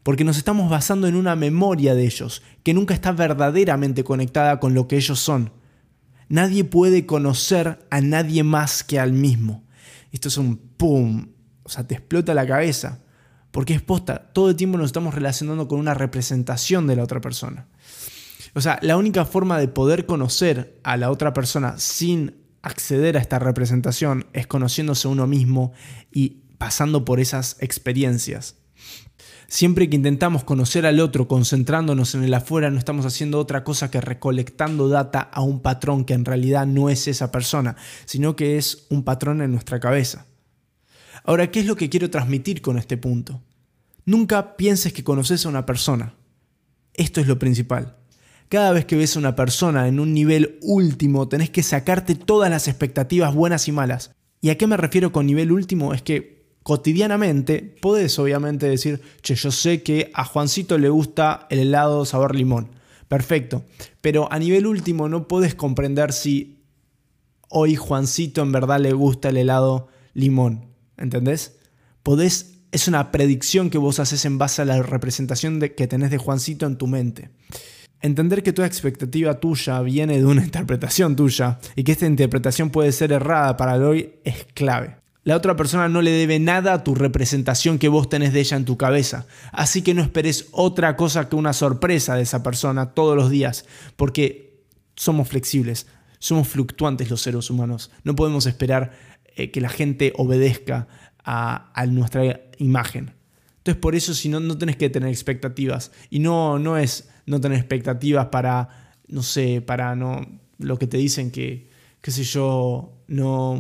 porque 0.02 0.24
nos 0.24 0.38
estamos 0.38 0.70
basando 0.70 1.10
en 1.10 1.18
una 1.18 1.36
memoria 1.36 1.94
de 1.94 2.06
ellos, 2.06 2.42
que 2.64 2.74
nunca 2.74 2.94
está 2.94 3.12
verdaderamente 3.12 4.06
conectada 4.06 4.62
con 4.62 4.74
lo 4.74 4.88
que 4.88 4.96
ellos 4.96 5.20
son. 5.20 5.52
Nadie 6.30 6.64
puede 6.64 7.06
conocer 7.06 7.86
a 7.90 8.00
nadie 8.00 8.44
más 8.44 8.86
que 8.86 8.98
al 8.98 9.12
mismo. 9.12 9.66
Esto 10.14 10.30
es 10.30 10.38
un 10.38 10.56
pum, 10.56 11.32
o 11.64 11.70
sea, 11.70 11.86
te 11.86 11.96
explota 11.96 12.34
la 12.34 12.48
cabeza, 12.48 13.00
porque 13.52 13.74
es 13.74 13.82
posta, 13.82 14.32
todo 14.32 14.52
el 14.52 14.56
tiempo 14.56 14.78
nos 14.78 14.86
estamos 14.86 15.14
relacionando 15.14 15.68
con 15.68 15.80
una 15.80 15.94
representación 15.94 16.88
de 16.88 16.96
la 16.96 17.04
otra 17.04 17.20
persona. 17.20 17.68
O 18.54 18.62
sea, 18.62 18.80
la 18.82 18.98
única 18.98 19.26
forma 19.26 19.58
de 19.58 19.68
poder 19.68 20.06
conocer 20.06 20.80
a 20.84 20.98
la 20.98 21.12
otra 21.12 21.34
persona 21.34 21.78
sin 21.78 22.42
acceder 22.62 23.18
a 23.18 23.22
esta 23.22 23.40
representación 23.40 24.28
es 24.34 24.48
conociéndose 24.48 25.08
uno 25.08 25.28
mismo 25.28 25.74
y 26.12 26.42
pasando 26.58 27.06
por 27.06 27.20
esas 27.20 27.58
experiencias. 27.60 28.56
Siempre 29.48 29.90
que 29.90 29.98
intentamos 29.98 30.46
conocer 30.46 30.86
al 30.86 31.02
otro 31.02 31.28
concentrándonos 31.28 32.16
en 32.16 32.24
el 32.24 32.34
afuera, 32.34 32.72
no 32.72 32.78
estamos 32.78 33.06
haciendo 33.06 33.38
otra 33.38 33.66
cosa 33.66 33.92
que 33.92 34.00
recolectando 34.00 34.88
data 34.88 35.20
a 35.20 35.42
un 35.42 35.60
patrón 35.62 36.06
que 36.06 36.14
en 36.14 36.24
realidad 36.24 36.66
no 36.66 36.90
es 36.90 37.08
esa 37.10 37.32
persona, 37.32 37.76
sino 38.06 38.38
que 38.38 38.58
es 38.58 38.86
un 38.90 39.04
patrón 39.04 39.42
en 39.42 39.52
nuestra 39.52 39.82
cabeza. 39.82 40.26
Ahora, 41.26 41.52
¿qué 41.52 41.60
es 41.60 41.66
lo 41.66 41.76
que 41.76 41.90
quiero 41.90 42.10
transmitir 42.10 42.62
con 42.62 42.78
este 42.78 42.96
punto? 42.96 43.42
Nunca 44.06 44.56
pienses 44.56 44.94
que 44.94 45.04
conoces 45.04 45.46
a 45.46 45.50
una 45.50 45.66
persona. 45.66 46.16
Esto 46.94 47.20
es 47.20 47.28
lo 47.28 47.38
principal. 47.38 47.98
Cada 48.52 48.74
vez 48.74 48.84
que 48.84 48.98
ves 48.98 49.16
a 49.16 49.20
una 49.20 49.34
persona 49.34 49.88
en 49.88 49.98
un 49.98 50.14
nivel 50.14 50.60
último, 50.62 51.30
tenés 51.30 51.50
que 51.50 51.64
sacarte 51.64 52.16
todas 52.16 52.50
las 52.50 52.68
expectativas 52.68 53.34
buenas 53.34 53.70
y 53.70 53.72
malas. 53.72 54.12
¿Y 54.42 54.50
a 54.50 54.58
qué 54.58 54.68
me 54.68 54.76
refiero 54.76 55.14
con 55.14 55.26
nivel 55.26 55.54
último? 55.54 55.94
Es 55.94 56.02
que 56.02 56.48
cotidianamente 56.62 57.78
podés 57.82 58.20
obviamente 58.20 58.68
decir, 58.68 59.00
che, 59.22 59.36
yo 59.36 59.52
sé 59.52 59.84
que 59.84 60.12
a 60.14 60.26
Juancito 60.26 60.78
le 60.78 60.90
gusta 60.90 61.48
el 61.50 61.60
helado 61.60 62.04
sabor 62.04 62.36
limón. 62.36 62.72
Perfecto. 63.08 63.64
Pero 64.02 64.30
a 64.30 64.38
nivel 64.38 64.68
último 64.68 65.08
no 65.08 65.30
podés 65.30 65.56
comprender 65.56 66.12
si 66.12 66.66
hoy 67.48 67.78
Juancito 67.78 68.42
en 68.42 68.52
verdad 68.52 68.82
le 68.82 68.92
gusta 68.92 69.30
el 69.30 69.38
helado 69.38 69.88
limón. 70.14 70.66
¿Entendés? 70.98 71.56
Podés, 72.04 72.58
es 72.74 72.90
una 72.90 73.14
predicción 73.14 73.70
que 73.70 73.78
vos 73.78 74.02
haces 74.02 74.26
en 74.26 74.38
base 74.38 74.62
a 74.62 74.66
la 74.66 74.84
representación 74.84 75.62
que 75.62 75.88
tenés 75.88 76.12
de 76.12 76.18
Juancito 76.18 76.66
en 76.66 76.78
tu 76.78 76.88
mente. 76.88 77.30
Entender 78.02 78.44
que 78.44 78.54
toda 78.54 78.68
expectativa 78.68 79.40
tuya 79.40 79.82
viene 79.82 80.18
de 80.18 80.26
una 80.26 80.44
interpretación 80.46 81.16
tuya 81.16 81.60
y 81.76 81.84
que 81.84 81.92
esta 81.92 82.06
interpretación 82.06 82.70
puede 82.70 82.92
ser 82.92 83.12
errada 83.12 83.58
para 83.58 83.76
el 83.76 83.84
hoy 83.84 84.14
es 84.24 84.48
clave. 84.54 84.98
La 85.24 85.36
otra 85.36 85.56
persona 85.56 85.88
no 85.88 86.02
le 86.02 86.10
debe 86.10 86.40
nada 86.40 86.74
a 86.74 86.84
tu 86.84 86.96
representación 86.96 87.78
que 87.78 87.90
vos 87.90 88.10
tenés 88.10 88.34
de 88.34 88.40
ella 88.40 88.58
en 88.58 88.66
tu 88.66 88.76
cabeza. 88.76 89.28
Así 89.52 89.84
que 89.84 89.94
no 89.94 90.02
esperes 90.02 90.48
otra 90.52 90.96
cosa 90.96 91.30
que 91.30 91.36
una 91.36 91.54
sorpresa 91.54 92.16
de 92.16 92.24
esa 92.24 92.42
persona 92.42 92.94
todos 92.96 93.16
los 93.16 93.30
días, 93.30 93.66
porque 93.98 94.64
somos 94.96 95.28
flexibles, 95.28 95.86
somos 96.18 96.48
fluctuantes 96.48 97.12
los 97.12 97.22
seres 97.22 97.52
humanos. 97.52 97.92
No 98.04 98.16
podemos 98.16 98.48
esperar 98.48 98.94
eh, 99.36 99.52
que 99.52 99.62
la 99.62 99.70
gente 99.70 100.12
obedezca 100.18 100.88
a, 101.24 101.86
nuestra 101.88 102.42
imagen. 102.58 103.14
Entonces 103.62 103.82
por 103.82 103.96
eso 103.96 104.14
si 104.14 104.30
no, 104.30 104.40
no 104.40 104.58
tenés 104.58 104.76
que 104.76 104.90
tener 104.90 105.10
expectativas. 105.10 105.92
Y 106.10 106.20
no, 106.20 106.60
no 106.60 106.78
es 106.78 107.10
no 107.26 107.40
tener 107.40 107.58
expectativas 107.58 108.28
para, 108.28 108.94
no 109.08 109.24
sé, 109.24 109.62
para 109.62 109.96
no, 109.96 110.22
lo 110.58 110.78
que 110.78 110.88
te 110.88 110.98
dicen 110.98 111.32
que, 111.32 111.70
qué 112.02 112.12
sé 112.12 112.24
yo, 112.24 113.04
no 113.08 113.60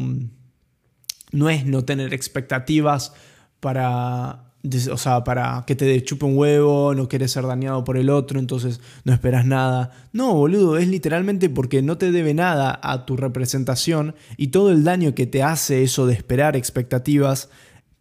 no 1.31 1.49
es 1.49 1.65
no 1.65 1.83
tener 1.83 2.13
expectativas 2.13 3.13
para, 3.59 4.53
o 4.91 4.97
sea, 4.97 5.23
para 5.23 5.63
que 5.65 5.75
te 5.75 6.03
chupe 6.03 6.25
un 6.25 6.37
huevo, 6.37 6.93
no 6.93 7.07
quieres 7.07 7.31
ser 7.31 7.45
dañado 7.45 7.83
por 7.83 7.97
el 7.97 8.09
otro, 8.09 8.39
entonces 8.39 8.81
no 9.03 9.13
esperas 9.13 9.45
nada. 9.45 9.91
No, 10.13 10.33
boludo, 10.33 10.77
es 10.77 10.87
literalmente 10.87 11.49
porque 11.49 11.81
no 11.81 11.97
te 11.97 12.11
debe 12.11 12.33
nada 12.33 12.79
a 12.83 13.05
tu 13.05 13.17
representación 13.17 14.15
y 14.37 14.47
todo 14.47 14.71
el 14.71 14.83
daño 14.83 15.15
que 15.15 15.27
te 15.27 15.43
hace 15.43 15.83
eso 15.83 16.05
de 16.05 16.13
esperar 16.13 16.55
expectativas, 16.55 17.49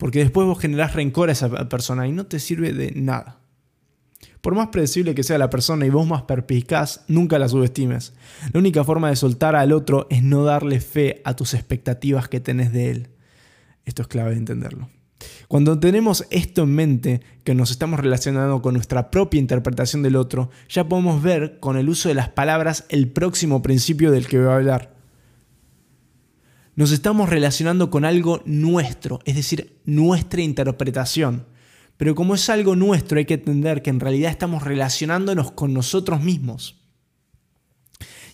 porque 0.01 0.21
después 0.21 0.47
vos 0.47 0.59
generás 0.59 0.95
rencor 0.95 1.29
a 1.29 1.33
esa 1.33 1.69
persona 1.69 2.09
y 2.09 2.13
no 2.13 2.25
te 2.25 2.39
sirve 2.41 2.73
de 2.73 2.91
nada. 2.93 3.39
Por 4.41 4.55
más 4.55 4.69
predecible 4.69 5.15
que 5.15 5.23
sea 5.23 5.37
la 5.37 5.51
persona 5.51 5.85
y 5.85 5.91
vos 5.91 6.07
más 6.07 6.23
perspicaz, 6.23 7.05
nunca 7.07 7.39
la 7.39 7.51
subestimes. 7.51 8.15
La 8.51 8.61
única 8.61 8.83
forma 8.83 9.11
de 9.11 9.17
soltar 9.17 9.55
al 9.55 9.73
otro 9.73 10.07
es 10.09 10.23
no 10.23 10.43
darle 10.43 10.81
fe 10.81 11.21
a 11.27 11.37
tus 11.37 11.53
expectativas 11.53 12.31
que 12.31 12.41
tenés 12.41 12.73
de 12.73 12.91
él. 12.91 13.09
Esto 13.85 14.01
es 14.01 14.09
clave 14.09 14.31
de 14.31 14.39
entenderlo. 14.39 14.89
Cuando 15.49 15.79
tenemos 15.79 16.27
esto 16.31 16.63
en 16.63 16.75
mente, 16.75 17.21
que 17.45 17.55
nos 17.55 17.71
estamos 17.71 18.01
relacionando 18.01 18.63
con 18.63 18.73
nuestra 18.73 19.11
propia 19.11 19.39
interpretación 19.39 20.03
del 20.03 20.17
otro, 20.17 20.49
ya 20.71 20.89
podemos 20.89 21.23
ver 21.23 21.61
con 21.61 21.77
el 21.77 21.91
uso 21.91 22.09
de 22.09 22.15
las 22.15 22.31
palabras 22.31 22.87
el 22.89 23.09
próximo 23.09 23.61
principio 23.61 24.11
del 24.11 24.27
que 24.27 24.39
voy 24.39 24.49
a 24.49 24.55
hablar. 24.57 25.00
Nos 26.81 26.93
estamos 26.93 27.29
relacionando 27.29 27.91
con 27.91 28.07
algo 28.07 28.41
nuestro, 28.47 29.19
es 29.27 29.37
decir, 29.37 29.83
nuestra 29.85 30.41
interpretación. 30.41 31.45
Pero 31.99 32.15
como 32.15 32.35
es 32.35 32.49
algo 32.49 32.75
nuestro, 32.75 33.19
hay 33.19 33.27
que 33.27 33.35
entender 33.35 33.83
que 33.83 33.91
en 33.91 34.01
realidad 34.01 34.31
estamos 34.31 34.63
relacionándonos 34.63 35.53
con 35.53 35.75
nosotros 35.75 36.23
mismos. 36.23 36.81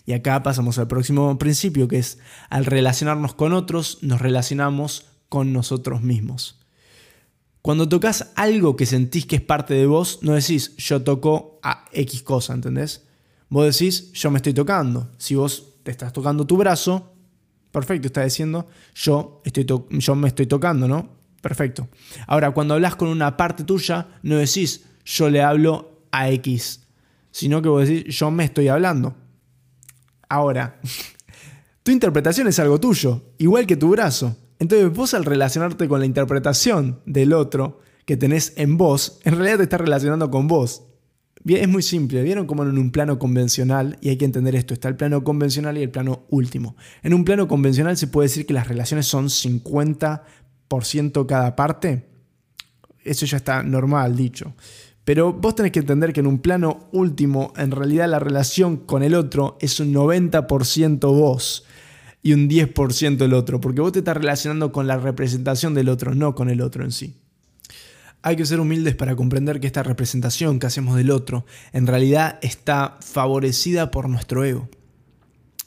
Y 0.05 0.13
acá 0.13 0.43
pasamos 0.43 0.77
al 0.77 0.87
próximo 0.87 1.37
principio, 1.37 1.89
que 1.89 1.97
es 1.97 2.19
al 2.49 2.63
relacionarnos 2.63 3.33
con 3.33 3.51
otros, 3.51 3.97
nos 4.01 4.21
relacionamos 4.21 5.07
con 5.27 5.51
nosotros 5.51 6.01
mismos. 6.01 6.61
Cuando 7.61 7.89
tocas 7.89 8.31
algo 8.37 8.77
que 8.77 8.85
sentís 8.85 9.25
que 9.25 9.35
es 9.35 9.41
parte 9.41 9.73
de 9.73 9.87
vos, 9.87 10.19
no 10.21 10.31
decís 10.31 10.73
yo 10.77 11.03
toco 11.03 11.59
a 11.63 11.83
X 11.91 12.23
cosa, 12.23 12.53
¿entendés? 12.53 13.03
Vos 13.49 13.77
decís 13.77 14.13
yo 14.13 14.31
me 14.31 14.37
estoy 14.37 14.53
tocando. 14.53 15.11
Si 15.17 15.35
vos 15.35 15.81
te 15.83 15.91
estás 15.91 16.13
tocando 16.13 16.47
tu 16.47 16.55
brazo, 16.55 17.16
perfecto, 17.71 18.07
está 18.07 18.23
diciendo 18.23 18.67
yo, 18.95 19.41
estoy 19.45 19.65
yo 19.89 20.15
me 20.15 20.27
estoy 20.27 20.47
tocando, 20.47 20.87
¿no? 20.87 21.17
Perfecto. 21.41 21.87
Ahora, 22.25 22.51
cuando 22.51 22.73
hablas 22.73 22.95
con 22.95 23.09
una 23.09 23.37
parte 23.37 23.63
tuya, 23.63 24.07
no 24.23 24.37
decís 24.37 24.85
yo 25.05 25.29
le 25.29 25.41
hablo 25.41 26.01
a 26.11 26.29
X, 26.31 26.87
sino 27.31 27.61
que 27.61 27.69
vos 27.69 27.87
decís 27.87 28.15
yo 28.15 28.31
me 28.31 28.43
estoy 28.45 28.67
hablando. 28.67 29.15
Ahora, 30.29 30.79
tu 31.83 31.91
interpretación 31.91 32.47
es 32.47 32.59
algo 32.59 32.79
tuyo, 32.79 33.33
igual 33.37 33.65
que 33.65 33.77
tu 33.77 33.89
brazo. 33.89 34.35
Entonces 34.59 34.91
vos 34.91 35.13
al 35.13 35.25
relacionarte 35.25 35.87
con 35.87 35.99
la 35.99 36.05
interpretación 36.05 36.99
del 37.05 37.33
otro 37.33 37.81
que 38.05 38.17
tenés 38.17 38.53
en 38.55 38.77
vos, 38.77 39.19
en 39.23 39.35
realidad 39.35 39.57
te 39.57 39.63
estás 39.63 39.81
relacionando 39.81 40.31
con 40.31 40.47
vos. 40.47 40.86
Es 41.47 41.67
muy 41.67 41.81
simple, 41.81 42.23
vieron 42.23 42.45
como 42.45 42.63
en 42.63 42.77
un 42.77 42.91
plano 42.91 43.17
convencional, 43.17 43.97
y 44.01 44.09
hay 44.09 44.17
que 44.17 44.25
entender 44.25 44.55
esto, 44.55 44.73
está 44.73 44.89
el 44.89 44.97
plano 44.97 45.23
convencional 45.23 45.77
y 45.77 45.83
el 45.83 45.89
plano 45.89 46.25
último. 46.29 46.75
En 47.03 47.13
un 47.13 47.23
plano 47.23 47.47
convencional 47.47 47.95
se 47.95 48.07
puede 48.07 48.27
decir 48.27 48.45
que 48.45 48.53
las 48.53 48.67
relaciones 48.67 49.05
son 49.07 49.29
50% 49.29 51.25
cada 51.25 51.55
parte. 51.55 52.05
Eso 53.03 53.25
ya 53.25 53.37
está 53.37 53.63
normal 53.63 54.15
dicho. 54.15 54.53
Pero 55.05 55.31
vos 55.31 55.55
tenés 55.55 55.71
que 55.71 55.79
entender 55.79 56.11
que 56.11 56.19
en 56.19 56.27
un 56.27 56.39
plano 56.39 56.89
último, 56.91 57.53
en 57.55 57.71
realidad 57.71 58.09
la 58.09 58.19
relación 58.19 58.75
con 58.75 59.03
el 59.03 59.15
otro 59.15 59.57
es 59.61 59.79
un 59.79 59.93
90% 59.93 60.99
vos 60.99 61.65
y 62.21 62.33
un 62.33 62.49
10% 62.49 63.21
el 63.21 63.33
otro, 63.33 63.61
porque 63.61 63.79
vos 63.79 63.93
te 63.93 63.99
estás 63.99 64.17
relacionando 64.17 64.73
con 64.73 64.85
la 64.85 64.97
representación 64.97 65.73
del 65.73 65.87
otro, 65.87 66.13
no 66.13 66.35
con 66.35 66.49
el 66.49 66.59
otro 66.59 66.83
en 66.83 66.91
sí. 66.91 67.15
Hay 68.21 68.35
que 68.35 68.45
ser 68.45 68.59
humildes 68.59 68.95
para 68.95 69.15
comprender 69.15 69.59
que 69.59 69.67
esta 69.67 69.83
representación 69.83 70.59
que 70.59 70.67
hacemos 70.67 70.95
del 70.95 71.11
otro 71.11 71.45
en 71.71 71.87
realidad 71.87 72.39
está 72.41 72.97
favorecida 73.01 73.91
por 73.91 74.09
nuestro 74.09 74.43
ego. 74.43 74.69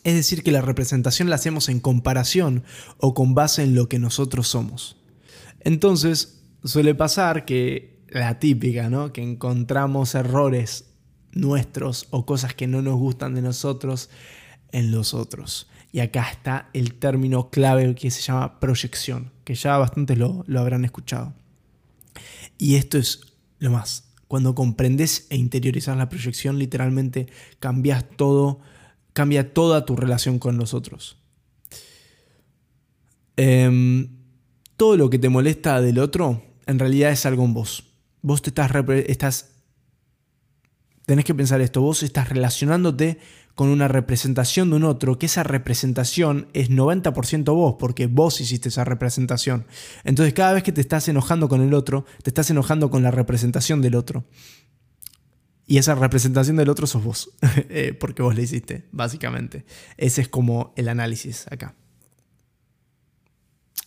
Es 0.02 0.14
decir, 0.14 0.42
que 0.42 0.52
la 0.52 0.62
representación 0.62 1.28
la 1.28 1.36
hacemos 1.36 1.68
en 1.68 1.80
comparación 1.80 2.64
o 2.98 3.14
con 3.14 3.34
base 3.34 3.62
en 3.62 3.74
lo 3.74 3.88
que 3.88 3.98
nosotros 3.98 4.48
somos. 4.48 4.96
Entonces, 5.60 6.42
suele 6.64 6.94
pasar 6.94 7.44
que 7.44 8.00
la 8.08 8.38
típica, 8.38 8.90
¿no? 8.90 9.12
Que 9.12 9.22
encontramos 9.22 10.14
errores 10.14 10.86
nuestros 11.32 12.06
o 12.10 12.26
cosas 12.26 12.54
que 12.54 12.66
no 12.66 12.82
nos 12.82 12.96
gustan 12.96 13.34
de 13.34 13.42
nosotros 13.42 14.10
en 14.72 14.90
los 14.90 15.14
otros. 15.14 15.68
Y 15.92 16.00
acá 16.00 16.28
está 16.30 16.70
el 16.72 16.94
término 16.94 17.50
clave 17.50 17.94
que 17.94 18.10
se 18.10 18.22
llama 18.22 18.60
proyección, 18.60 19.32
que 19.44 19.54
ya 19.54 19.76
bastantes 19.78 20.18
lo, 20.18 20.44
habrán 20.56 20.84
escuchado. 20.84 21.34
Y 22.58 22.76
esto 22.76 22.98
es 22.98 23.20
lo 23.58 23.70
más. 23.70 24.12
Cuando 24.28 24.54
comprendes 24.54 25.26
e 25.30 25.36
interiorizas 25.36 25.96
la 25.96 26.08
proyección, 26.08 26.58
literalmente 26.58 27.26
cambias 27.58 28.04
todo, 28.16 28.60
cambia 29.12 29.52
toda 29.52 29.84
tu 29.84 29.96
relación 29.96 30.38
con 30.38 30.56
los 30.56 30.72
otros. 30.72 31.18
Em, 33.36 34.08
todo 34.76 34.96
lo 34.96 35.10
que 35.10 35.18
te 35.18 35.28
molesta 35.28 35.80
del 35.80 35.98
otro, 35.98 36.42
en 36.66 36.78
realidad 36.78 37.10
es 37.10 37.26
algo 37.26 37.44
en 37.44 37.54
vos. 37.54 37.84
Vos 38.22 38.42
te 38.42 38.50
estás, 38.50 38.70
estás 39.06 39.50
tenés 41.06 41.24
que 41.24 41.34
pensar 41.34 41.60
esto, 41.60 41.80
vos 41.80 42.04
estás 42.04 42.28
relacionándote 42.28 43.18
con 43.54 43.68
una 43.68 43.88
representación 43.88 44.70
de 44.70 44.76
un 44.76 44.84
otro, 44.84 45.18
que 45.18 45.26
esa 45.26 45.42
representación 45.42 46.48
es 46.52 46.70
90% 46.70 47.54
vos, 47.54 47.76
porque 47.78 48.06
vos 48.06 48.40
hiciste 48.40 48.68
esa 48.68 48.84
representación. 48.84 49.66
Entonces 50.04 50.34
cada 50.34 50.52
vez 50.52 50.62
que 50.62 50.72
te 50.72 50.80
estás 50.80 51.08
enojando 51.08 51.48
con 51.48 51.60
el 51.60 51.74
otro, 51.74 52.04
te 52.22 52.30
estás 52.30 52.50
enojando 52.50 52.90
con 52.90 53.02
la 53.02 53.10
representación 53.10 53.82
del 53.82 53.94
otro. 53.94 54.24
Y 55.66 55.78
esa 55.78 55.94
representación 55.94 56.56
del 56.56 56.68
otro 56.68 56.86
sos 56.86 57.04
vos, 57.04 57.30
eh, 57.68 57.96
porque 57.98 58.22
vos 58.22 58.34
la 58.34 58.42
hiciste, 58.42 58.88
básicamente. 58.90 59.64
Ese 59.96 60.22
es 60.22 60.28
como 60.28 60.72
el 60.76 60.88
análisis 60.88 61.46
acá. 61.50 61.76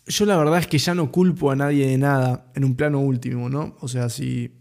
Yo 0.06 0.26
la 0.26 0.38
verdad 0.38 0.60
es 0.60 0.68
que 0.68 0.78
ya 0.78 0.96
no 0.96 1.12
culpo 1.12 1.52
a 1.52 1.56
nadie 1.56 1.88
de 1.88 1.98
nada 1.98 2.52
en 2.56 2.64
un 2.64 2.76
plano 2.76 3.00
último, 3.00 3.50
¿no? 3.50 3.76
O 3.80 3.88
sea, 3.88 4.10
si 4.10 4.54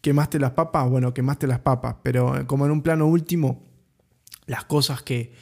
quemaste 0.00 0.38
las 0.38 0.52
papas, 0.52 0.88
bueno, 0.88 1.14
quemaste 1.14 1.46
las 1.46 1.60
papas, 1.60 1.96
pero 2.02 2.46
como 2.46 2.66
en 2.66 2.72
un 2.72 2.82
plano 2.82 3.06
último, 3.06 3.69
las 4.50 4.64
cosas 4.64 5.02
que... 5.02 5.32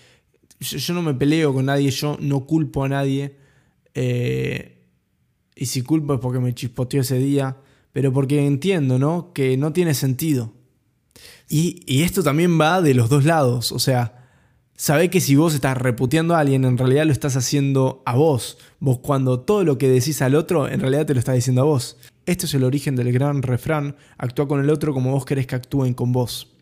Yo, 0.61 0.93
no 0.93 1.03
me 1.03 1.15
peleo 1.15 1.55
con 1.55 1.67
nadie, 1.67 1.91
yo 1.91 2.19
no 2.21 2.45
culpo 2.45 2.85
a 2.85 2.88
nadie. 2.88 3.37
Eh, 3.95 4.83
y 5.57 5.67
si 5.67 5.83
culpo 5.83 6.15
es 6.15 6.21
porque 6.21 6.41
me 6.41 6.55
chispoteó 6.55 7.00
ese 7.00 7.19
día, 7.19 7.57
pero 7.93 8.12
porque 8.12 8.45
entiendo, 8.45 8.99
¿no? 8.99 9.33
Que 9.33 9.57
no 9.57 9.73
tiene 9.73 9.95
sentido. 9.95 10.53
Y, 11.49 11.83
y 11.87 12.03
esto 12.03 12.23
también 12.23 12.61
va 12.61 12.83
de 12.83 12.93
los 12.93 13.09
dos 13.09 13.25
lados, 13.25 13.73
o 13.73 13.79
sea, 13.79 14.27
sabe 14.77 15.09
que 15.09 15.21
si 15.21 15.37
vos 15.37 15.55
estás 15.55 15.77
reputeando 15.77 16.35
a 16.35 16.41
alguien, 16.41 16.65
en 16.65 16.77
realidad 16.77 17.07
lo 17.07 17.12
estás 17.12 17.37
haciendo 17.37 18.03
a 18.05 18.15
vos. 18.15 18.59
Vos 18.79 18.99
cuando 18.99 19.41
todo 19.41 19.65
lo 19.65 19.79
que 19.79 19.88
decís 19.88 20.21
al 20.21 20.35
otro, 20.35 20.69
en 20.69 20.81
realidad 20.81 21.07
te 21.07 21.15
lo 21.15 21.21
está 21.21 21.33
diciendo 21.33 21.62
a 21.62 21.65
vos. 21.65 21.97
Este 22.27 22.45
es 22.45 22.53
el 22.53 22.65
origen 22.65 22.95
del 22.95 23.12
gran 23.12 23.43
refrán, 23.43 23.97
actúa 24.19 24.47
con 24.47 24.61
el 24.61 24.69
otro 24.71 24.93
como 24.93 25.12
vos 25.12 25.25
querés 25.25 25.47
que 25.47 25.55
actúen 25.55 25.95
con 25.95 26.12
vos. 26.12 26.58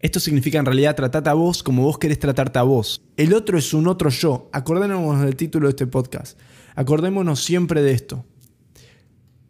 Esto 0.00 0.18
significa 0.18 0.58
en 0.58 0.64
realidad 0.64 0.96
tratarte 0.96 1.28
a 1.28 1.34
vos 1.34 1.62
como 1.62 1.82
vos 1.82 1.98
querés 1.98 2.18
tratarte 2.18 2.58
a 2.58 2.62
vos. 2.62 3.02
El 3.18 3.34
otro 3.34 3.58
es 3.58 3.74
un 3.74 3.86
otro 3.86 4.08
yo. 4.08 4.48
Acordémonos 4.50 5.20
del 5.20 5.36
título 5.36 5.66
de 5.66 5.70
este 5.70 5.86
podcast. 5.86 6.38
Acordémonos 6.74 7.44
siempre 7.44 7.82
de 7.82 7.92
esto. 7.92 8.24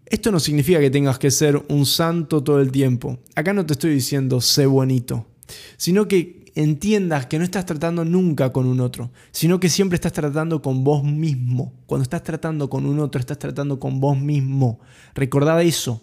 Esto 0.07 0.33
no 0.33 0.40
significa 0.40 0.80
que 0.80 0.90
tengas 0.90 1.21
que 1.21 1.30
ser 1.30 1.64
un 1.69 1.87
santo 1.87 2.42
todo 2.42 2.61
el 2.61 2.73
tiempo. 2.73 3.21
Acá 3.37 3.52
no 3.52 3.64
te 3.64 3.75
estoy 3.75 3.95
diciendo 3.95 4.40
sé 4.40 4.66
bonito, 4.66 5.28
sino 5.76 6.09
que 6.09 6.50
entiendas 6.57 7.26
que 7.26 7.38
no 7.38 7.45
estás 7.45 7.64
tratando 7.64 8.04
nunca 8.04 8.52
con 8.52 8.66
un 8.66 8.80
otro, 8.80 9.12
sino 9.30 9.61
que 9.61 9.69
siempre 9.69 9.95
estás 9.95 10.12
tratando 10.12 10.62
con 10.62 10.83
vos 10.83 11.04
mismo. 11.04 11.75
Cuando 11.87 12.02
estás 12.02 12.25
tratando 12.25 12.69
con 12.69 12.87
un 12.87 12.99
otro, 12.99 13.21
estás 13.21 13.38
tratando 13.38 13.78
con 13.78 14.00
vos 14.00 14.19
mismo. 14.19 14.80
Recordad 15.14 15.62
eso. 15.62 16.02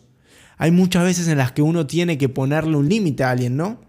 Hay 0.58 0.72
muchas 0.72 1.04
veces 1.04 1.27
en 1.27 1.38
las 1.38 1.51
que 1.51 1.62
uno 1.62 1.86
tiene 1.86 2.18
que 2.18 2.30
ponerle 2.30 2.77
un 2.77 2.88
límite 2.88 3.25
a 3.25 3.32
alguien, 3.32 3.58
¿no? 3.58 3.87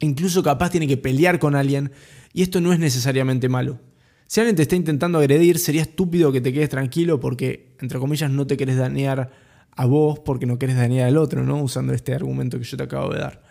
Incluso 0.00 0.42
capaz 0.42 0.70
tiene 0.70 0.86
que 0.86 0.96
pelear 0.96 1.38
con 1.38 1.54
alguien 1.54 1.90
y 2.32 2.42
esto 2.42 2.60
no 2.60 2.72
es 2.72 2.78
necesariamente 2.78 3.48
malo. 3.48 3.80
Si 4.26 4.40
alguien 4.40 4.56
te 4.56 4.62
está 4.62 4.76
intentando 4.76 5.18
agredir, 5.18 5.58
sería 5.58 5.82
estúpido 5.82 6.30
que 6.30 6.40
te 6.40 6.52
quedes 6.52 6.68
tranquilo 6.68 7.18
porque, 7.18 7.74
entre 7.80 7.98
comillas, 7.98 8.30
no 8.30 8.46
te 8.46 8.56
querés 8.56 8.76
dañar 8.76 9.30
a 9.72 9.86
vos 9.86 10.18
porque 10.18 10.44
no 10.44 10.58
querés 10.58 10.76
dañar 10.76 11.08
al 11.08 11.16
otro, 11.16 11.44
¿no? 11.44 11.62
Usando 11.62 11.94
este 11.94 12.14
argumento 12.14 12.58
que 12.58 12.64
yo 12.64 12.76
te 12.76 12.82
acabo 12.82 13.12
de 13.12 13.20
dar. 13.20 13.42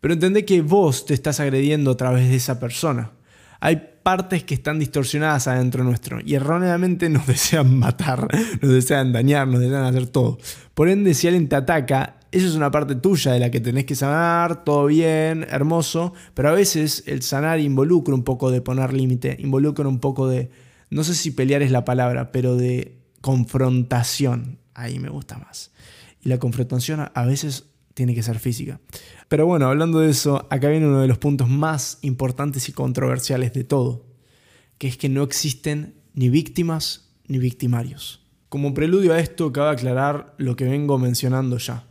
Pero 0.00 0.14
entendé 0.14 0.44
que 0.44 0.60
vos 0.60 1.06
te 1.06 1.14
estás 1.14 1.40
agrediendo 1.40 1.92
a 1.92 1.96
través 1.96 2.28
de 2.28 2.36
esa 2.36 2.58
persona. 2.58 3.12
Hay 3.60 3.82
partes 4.02 4.44
que 4.44 4.54
están 4.54 4.78
distorsionadas 4.78 5.48
adentro 5.48 5.84
nuestro 5.84 6.18
y 6.24 6.34
erróneamente 6.34 7.08
nos 7.08 7.26
desean 7.28 7.78
matar, 7.78 8.28
nos 8.60 8.72
desean 8.72 9.12
dañar, 9.12 9.46
nos 9.46 9.60
desean 9.60 9.84
hacer 9.84 10.06
todo. 10.06 10.38
Por 10.74 10.88
ende, 10.88 11.14
si 11.14 11.28
alguien 11.28 11.48
te 11.48 11.56
ataca, 11.56 12.17
eso 12.30 12.46
es 12.46 12.54
una 12.54 12.70
parte 12.70 12.94
tuya 12.94 13.32
de 13.32 13.40
la 13.40 13.50
que 13.50 13.60
tenés 13.60 13.86
que 13.86 13.94
sanar, 13.94 14.64
todo 14.64 14.86
bien, 14.86 15.46
hermoso, 15.48 16.12
pero 16.34 16.50
a 16.50 16.52
veces 16.52 17.04
el 17.06 17.22
sanar 17.22 17.58
involucra 17.58 18.14
un 18.14 18.22
poco 18.22 18.50
de 18.50 18.60
poner 18.60 18.92
límite, 18.92 19.36
involucra 19.38 19.88
un 19.88 19.98
poco 19.98 20.28
de, 20.28 20.50
no 20.90 21.04
sé 21.04 21.14
si 21.14 21.30
pelear 21.30 21.62
es 21.62 21.70
la 21.70 21.84
palabra, 21.84 22.30
pero 22.30 22.56
de 22.56 22.98
confrontación. 23.20 24.58
Ahí 24.74 24.98
me 24.98 25.08
gusta 25.08 25.38
más. 25.38 25.72
Y 26.22 26.28
la 26.28 26.38
confrontación 26.38 27.08
a 27.12 27.24
veces 27.24 27.64
tiene 27.94 28.14
que 28.14 28.22
ser 28.22 28.38
física. 28.38 28.80
Pero 29.28 29.46
bueno, 29.46 29.66
hablando 29.66 30.00
de 30.00 30.10
eso, 30.10 30.46
acá 30.50 30.68
viene 30.68 30.86
uno 30.86 31.00
de 31.00 31.08
los 31.08 31.18
puntos 31.18 31.48
más 31.48 31.98
importantes 32.02 32.68
y 32.68 32.72
controversiales 32.72 33.52
de 33.54 33.64
todo, 33.64 34.04
que 34.76 34.86
es 34.86 34.96
que 34.96 35.08
no 35.08 35.22
existen 35.22 35.94
ni 36.14 36.28
víctimas 36.28 37.10
ni 37.26 37.38
victimarios. 37.38 38.22
Como 38.48 38.72
preludio 38.72 39.14
a 39.14 39.18
esto, 39.18 39.52
cabe 39.52 39.70
aclarar 39.70 40.34
lo 40.38 40.56
que 40.56 40.64
vengo 40.64 40.98
mencionando 40.98 41.58
ya 41.58 41.87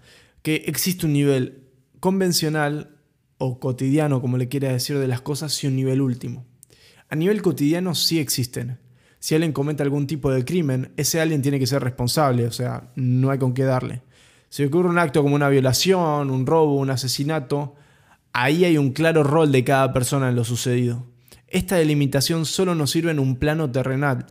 que 0.47 0.63
existe 0.65 1.05
un 1.05 1.11
nivel 1.11 1.65
convencional 1.99 3.01
o 3.37 3.59
cotidiano, 3.59 4.21
como 4.21 4.37
le 4.37 4.47
quiera 4.47 4.71
decir, 4.71 4.97
de 4.97 5.09
las 5.09 5.19
cosas 5.19 5.61
y 5.61 5.67
un 5.67 5.75
nivel 5.75 5.99
último. 5.99 6.45
A 7.09 7.17
nivel 7.17 7.41
cotidiano 7.41 7.93
sí 7.95 8.17
existen. 8.17 8.79
Si 9.19 9.35
alguien 9.35 9.51
comete 9.51 9.83
algún 9.83 10.07
tipo 10.07 10.31
de 10.31 10.45
crimen, 10.45 10.93
ese 10.95 11.19
alguien 11.19 11.41
tiene 11.41 11.59
que 11.59 11.67
ser 11.67 11.83
responsable, 11.83 12.47
o 12.47 12.53
sea, 12.53 12.93
no 12.95 13.29
hay 13.29 13.39
con 13.39 13.53
qué 13.53 13.65
darle. 13.65 14.03
Si 14.47 14.63
ocurre 14.63 14.87
un 14.87 14.99
acto 14.99 15.21
como 15.21 15.35
una 15.35 15.49
violación, 15.49 16.31
un 16.31 16.45
robo, 16.45 16.75
un 16.75 16.91
asesinato, 16.91 17.75
ahí 18.31 18.63
hay 18.63 18.77
un 18.77 18.93
claro 18.93 19.23
rol 19.23 19.51
de 19.51 19.65
cada 19.65 19.91
persona 19.91 20.29
en 20.29 20.37
lo 20.37 20.45
sucedido. 20.45 21.07
Esta 21.49 21.75
delimitación 21.75 22.45
solo 22.45 22.73
nos 22.73 22.91
sirve 22.91 23.11
en 23.11 23.19
un 23.19 23.35
plano 23.35 23.69
terrenal, 23.69 24.27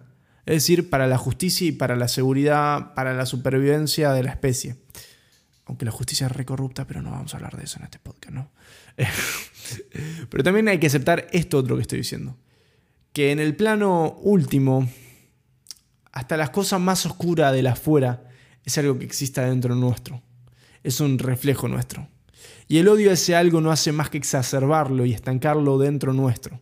es 0.47 0.55
decir, 0.55 0.89
para 0.89 1.09
la 1.09 1.19
justicia 1.19 1.67
y 1.67 1.73
para 1.73 1.95
la 1.95 2.09
seguridad, 2.09 2.95
para 2.95 3.13
la 3.13 3.27
supervivencia 3.27 4.13
de 4.13 4.23
la 4.23 4.31
especie 4.31 4.77
aunque 5.67 5.85
la 5.85 5.91
justicia 5.91 6.27
es 6.27 6.33
recorrupta, 6.33 6.87
pero 6.87 7.03
no 7.03 7.11
vamos 7.11 7.35
a 7.35 7.37
hablar 7.37 7.57
de 7.57 7.65
eso 7.65 7.79
en 7.79 7.85
este 7.85 7.99
podcast, 7.99 8.35
¿no? 8.35 8.51
pero 10.31 10.43
también 10.43 10.69
hay 10.69 10.79
que 10.79 10.87
aceptar 10.87 11.27
esto 11.33 11.59
otro 11.59 11.77
que 11.77 11.83
estoy 11.83 11.99
diciendo, 11.99 12.37
que 13.13 13.33
en 13.33 13.41
el 13.41 13.57
plano 13.57 14.17
último, 14.23 14.89
hasta 16.13 16.37
las 16.37 16.51
cosas 16.51 16.81
más 16.81 17.05
oscuras 17.05 17.53
de 17.53 17.63
la 17.63 17.73
afuera 17.73 18.25
es 18.65 18.79
algo 18.79 18.99
que 18.99 19.05
existe 19.05 19.41
dentro 19.41 19.75
nuestro, 19.75 20.23
es 20.83 21.01
un 21.01 21.19
reflejo 21.19 21.69
nuestro. 21.69 22.09
Y 22.69 22.79
el 22.79 22.89
odio 22.89 23.11
a 23.11 23.15
ese 23.15 23.35
algo 23.35 23.61
no 23.61 23.71
hace 23.71 23.93
más 23.93 24.11
que 24.11 24.19
exacerbarlo 24.19 25.05
y 25.05 25.13
estancarlo 25.13 25.79
dentro 25.79 26.13
nuestro. 26.13 26.61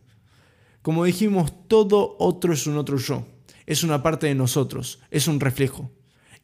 Como 0.81 1.03
dijimos, 1.03 1.67
todo 1.67 2.15
otro 2.19 2.53
es 2.53 2.67
un 2.67 2.77
otro 2.77 2.97
yo, 2.97 3.27
es 3.65 3.83
una 3.83 4.03
parte 4.03 4.27
de 4.27 4.35
nosotros, 4.35 4.99
es 5.09 5.27
un 5.27 5.39
reflejo. 5.39 5.91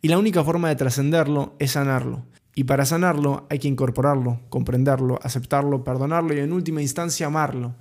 Y 0.02 0.08
la 0.08 0.18
única 0.18 0.44
forma 0.44 0.70
de 0.70 0.76
trascenderlo 0.76 1.56
es 1.60 1.72
sanarlo, 1.72 2.26
y 2.56 2.66
para 2.66 2.86
sanarlo 2.86 3.46
hay 3.50 3.60
que 3.60 3.68
incorporarlo, 3.68 4.42
comprenderlo, 4.50 5.20
aceptarlo, 5.24 5.84
perdonarlo 5.84 6.34
y 6.34 6.40
en 6.40 6.52
última 6.52 6.82
instancia 6.82 7.28
amarlo. 7.28 7.76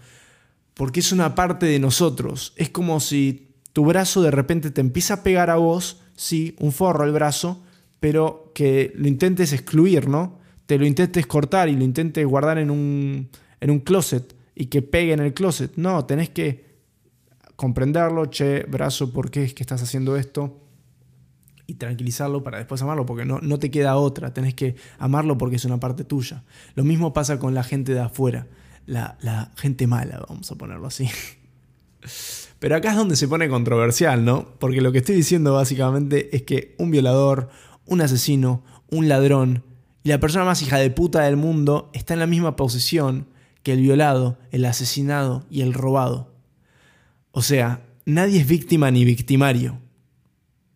Porque 0.75 1.01
es 1.01 1.13
una 1.13 1.35
parte 1.35 1.67
de 1.67 1.79
nosotros. 1.79 2.53
Es 2.57 2.71
como 2.71 3.01
si 3.01 3.49
tu 3.73 3.85
brazo 3.85 4.23
de 4.23 4.31
repente 4.31 4.71
te 4.71 4.81
empieza 4.81 5.15
a 5.15 5.23
pegar 5.23 5.51
a 5.51 5.57
vos, 5.57 6.03
sí, 6.17 6.55
un 6.61 6.73
forro 6.73 7.05
al 7.05 7.13
brazo, 7.13 7.63
pero 7.99 8.53
que 8.55 8.93
lo 8.95 9.09
intentes 9.09 9.53
excluir, 9.53 10.09
¿no? 10.09 10.39
Te 10.67 10.79
lo 10.79 10.87
intentes 10.87 11.27
cortar 11.27 11.69
y 11.69 11.77
lo 11.77 11.85
intentes 11.85 12.25
guardar 12.25 12.59
en 12.59 12.71
un, 12.71 13.29
en 13.61 13.71
un 13.71 13.81
closet 13.81 14.35
y 14.55 14.67
que 14.67 14.83
pegue 14.83 15.13
en 15.13 15.21
el 15.21 15.35
closet. 15.35 15.73
No, 15.77 16.05
tenés 16.07 16.31
que 16.31 16.71
comprenderlo, 17.57 18.27
che, 18.27 18.63
brazo, 18.63 19.13
¿por 19.13 19.31
qué 19.31 19.45
es 19.45 19.55
que 19.55 19.63
estás 19.63 19.83
haciendo 19.83 20.17
esto? 20.17 20.70
Y 21.71 21.75
tranquilizarlo 21.75 22.43
para 22.43 22.59
después 22.59 22.83
amarlo, 22.83 23.07
porque 23.07 23.25
no, 23.25 23.39
no 23.41 23.59
te 23.59 23.71
queda 23.71 23.97
otra, 23.97 24.35
tenés 24.35 24.55
que 24.55 24.75
amarlo 24.99 25.39
porque 25.39 25.57
es 25.57 25.65
una 25.65 25.79
parte 25.79 26.05
tuya. 26.05 26.43
Lo 26.75 26.85
mismo 26.85 27.13
pasa 27.13 27.39
con 27.39 27.55
la 27.55 27.63
gente 27.63 27.95
de 27.95 28.01
afuera, 28.01 28.49
la, 28.87 29.17
la 29.21 29.53
gente 29.57 29.87
mala, 29.87 30.25
vamos 30.29 30.51
a 30.51 30.57
ponerlo 30.57 30.89
así. 30.89 31.09
Pero 32.59 32.77
acá 32.77 32.91
es 32.91 32.97
donde 32.97 33.17
se 33.17 33.29
pone 33.29 33.49
controversial, 33.49 34.25
¿no? 34.25 34.49
Porque 34.59 34.81
lo 34.81 34.93
que 34.93 34.99
estoy 34.99 35.15
diciendo 35.15 35.55
básicamente 35.55 36.35
es 36.37 36.43
que 36.43 36.75
un 36.79 36.91
violador, 36.91 37.49
un 37.87 38.01
asesino, 38.01 38.63
un 38.91 39.09
ladrón 39.09 39.65
y 40.03 40.09
la 40.09 40.21
persona 40.21 40.45
más 40.45 40.63
hija 40.63 40.79
de 40.79 40.91
puta 40.91 41.23
del 41.23 41.37
mundo 41.37 41.91
está 41.93 42.15
en 42.15 42.21
la 42.21 42.27
misma 42.27 42.57
posición 42.57 43.27
que 43.63 43.73
el 43.73 43.81
violado, 43.81 44.39
el 44.51 44.65
asesinado 44.65 45.47
y 45.51 45.61
el 45.61 45.75
robado. 45.75 46.33
O 47.33 47.43
sea, 47.43 47.83
nadie 48.07 48.41
es 48.41 48.49
víctima 48.49 48.91
ni 48.91 49.05
victimario. 49.05 49.80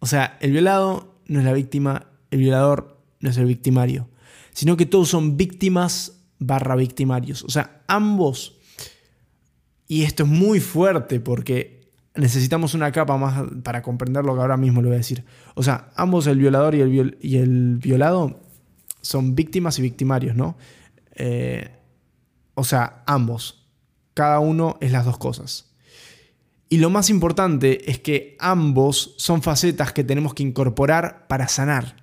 O 0.04 0.06
sea, 0.06 0.36
el 0.42 0.52
violado 0.52 1.14
no 1.28 1.38
es 1.38 1.46
la 1.46 1.54
víctima, 1.54 2.08
el 2.30 2.40
violador 2.40 3.00
no 3.20 3.30
es 3.30 3.38
el 3.38 3.46
victimario, 3.46 4.06
sino 4.52 4.76
que 4.76 4.84
todos 4.84 5.08
son 5.08 5.38
víctimas 5.38 6.20
barra 6.38 6.76
victimarios. 6.76 7.42
O 7.42 7.48
sea, 7.48 7.82
ambos, 7.86 8.58
y 9.88 10.02
esto 10.02 10.24
es 10.24 10.28
muy 10.28 10.60
fuerte 10.60 11.20
porque 11.20 11.88
necesitamos 12.14 12.74
una 12.74 12.92
capa 12.92 13.16
más 13.16 13.44
para 13.62 13.80
comprender 13.80 14.26
lo 14.26 14.34
que 14.34 14.42
ahora 14.42 14.58
mismo 14.58 14.82
le 14.82 14.88
voy 14.88 14.96
a 14.96 14.98
decir. 14.98 15.24
O 15.54 15.62
sea, 15.62 15.90
ambos, 15.96 16.26
el 16.26 16.36
violador 16.36 16.74
y 16.74 16.82
el, 16.82 17.16
y 17.22 17.38
el 17.38 17.78
violado, 17.78 18.42
son 19.00 19.34
víctimas 19.34 19.78
y 19.78 19.82
victimarios, 19.82 20.36
¿no? 20.36 20.58
Eh, 21.14 21.70
o 22.52 22.64
sea, 22.64 23.04
ambos. 23.06 23.70
Cada 24.12 24.38
uno 24.40 24.76
es 24.82 24.92
las 24.92 25.06
dos 25.06 25.16
cosas. 25.16 25.73
Y 26.68 26.78
lo 26.78 26.90
más 26.90 27.10
importante 27.10 27.90
es 27.90 27.98
que 27.98 28.36
ambos 28.40 29.14
son 29.18 29.42
facetas 29.42 29.92
que 29.92 30.04
tenemos 30.04 30.34
que 30.34 30.42
incorporar 30.42 31.26
para 31.28 31.48
sanar. 31.48 31.96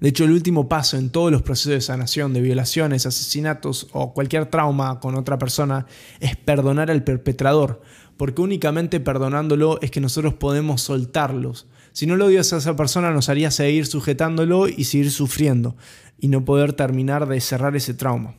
De 0.00 0.08
hecho, 0.08 0.24
el 0.24 0.32
último 0.32 0.68
paso 0.68 0.96
en 0.98 1.10
todos 1.10 1.30
los 1.30 1.42
procesos 1.42 1.72
de 1.72 1.80
sanación 1.80 2.32
de 2.32 2.40
violaciones, 2.40 3.06
asesinatos 3.06 3.88
o 3.92 4.12
cualquier 4.12 4.46
trauma 4.46 5.00
con 5.00 5.14
otra 5.14 5.38
persona 5.38 5.86
es 6.20 6.36
perdonar 6.36 6.90
al 6.90 7.04
perpetrador, 7.04 7.80
porque 8.16 8.42
únicamente 8.42 9.00
perdonándolo 9.00 9.80
es 9.80 9.90
que 9.90 10.00
nosotros 10.00 10.34
podemos 10.34 10.82
soltarlos. 10.82 11.66
Si 11.92 12.06
no 12.06 12.16
lo 12.16 12.26
odias 12.26 12.52
a 12.52 12.58
esa 12.58 12.76
persona 12.76 13.12
nos 13.12 13.28
haría 13.28 13.50
seguir 13.50 13.86
sujetándolo 13.86 14.68
y 14.68 14.84
seguir 14.84 15.10
sufriendo 15.10 15.76
y 16.18 16.28
no 16.28 16.44
poder 16.44 16.72
terminar 16.72 17.28
de 17.28 17.40
cerrar 17.40 17.76
ese 17.76 17.94
trauma. 17.94 18.34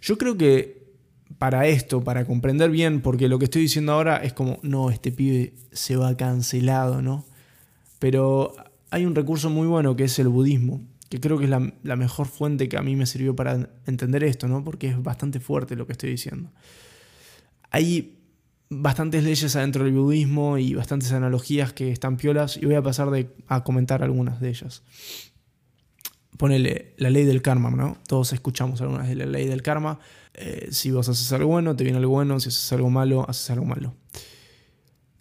Yo 0.00 0.16
creo 0.16 0.36
que 0.36 0.79
para 1.38 1.66
esto, 1.66 2.02
para 2.02 2.24
comprender 2.24 2.70
bien, 2.70 3.00
porque 3.00 3.28
lo 3.28 3.38
que 3.38 3.44
estoy 3.44 3.62
diciendo 3.62 3.92
ahora 3.92 4.16
es 4.18 4.32
como, 4.32 4.58
no, 4.62 4.90
este 4.90 5.12
pibe 5.12 5.54
se 5.72 5.96
va 5.96 6.16
cancelado, 6.16 7.02
¿no? 7.02 7.24
Pero 7.98 8.54
hay 8.90 9.04
un 9.04 9.14
recurso 9.14 9.50
muy 9.50 9.66
bueno 9.66 9.96
que 9.96 10.04
es 10.04 10.18
el 10.18 10.28
budismo, 10.28 10.80
que 11.08 11.20
creo 11.20 11.38
que 11.38 11.44
es 11.44 11.50
la, 11.50 11.96
mejor 11.96 12.26
fuente 12.26 12.68
que 12.68 12.76
a 12.76 12.82
mí 12.82 12.96
me 12.96 13.06
sirvió 13.06 13.34
para 13.34 13.68
entender 13.86 14.24
esto, 14.24 14.48
¿no? 14.48 14.64
Porque 14.64 14.88
es 14.88 15.02
bastante 15.02 15.40
fuerte 15.40 15.76
lo 15.76 15.86
que 15.86 15.92
estoy 15.92 16.10
diciendo. 16.10 16.50
Hay 17.70 18.18
bastantes 18.68 19.24
leyes 19.24 19.54
adentro 19.56 19.84
del 19.84 19.94
budismo 19.94 20.58
y 20.58 20.74
bastantes 20.74 21.12
analogías 21.12 21.72
que 21.72 21.90
están 21.90 22.16
piolas 22.16 22.56
y 22.56 22.66
voy 22.66 22.74
a 22.74 22.82
pasar 22.82 23.10
de, 23.10 23.28
a 23.48 23.64
comentar 23.64 24.02
algunas 24.02 24.40
de 24.40 24.48
ellas. 24.48 24.82
Ponele 26.36 26.94
la 26.96 27.10
ley 27.10 27.24
del 27.24 27.42
karma, 27.42 27.70
¿no? 27.70 27.98
Todos 28.06 28.32
escuchamos 28.32 28.80
algunas 28.80 29.08
de 29.08 29.14
la 29.16 29.26
ley 29.26 29.46
del 29.46 29.62
karma 29.62 29.98
eh, 30.40 30.68
si 30.70 30.90
vos 30.90 31.08
haces 31.08 31.30
algo 31.32 31.48
bueno, 31.48 31.76
te 31.76 31.84
viene 31.84 31.98
algo 31.98 32.12
bueno, 32.12 32.40
si 32.40 32.48
haces 32.48 32.72
algo 32.72 32.88
malo, 32.88 33.26
haces 33.28 33.50
algo 33.50 33.66
malo. 33.66 33.94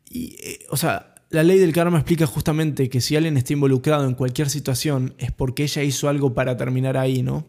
Y, 0.10 0.36
eh, 0.40 0.66
o 0.70 0.78
sea, 0.78 1.16
la 1.30 1.44
ley 1.44 1.60
del 1.60 1.74
karma 1.74 1.98
explica 1.98 2.26
justamente 2.26 2.90
que 2.90 3.02
si 3.02 3.16
alguien 3.16 3.38
está 3.38 3.54
involucrado 3.54 4.08
en 4.08 4.16
cualquier 4.16 4.50
situación 4.50 5.14
es 5.18 5.32
porque 5.32 5.64
ella 5.64 5.84
hizo 5.84 6.10
algo 6.10 6.34
para 6.34 6.58
terminar 6.58 6.98
ahí, 6.98 7.22
¿no? 7.22 7.46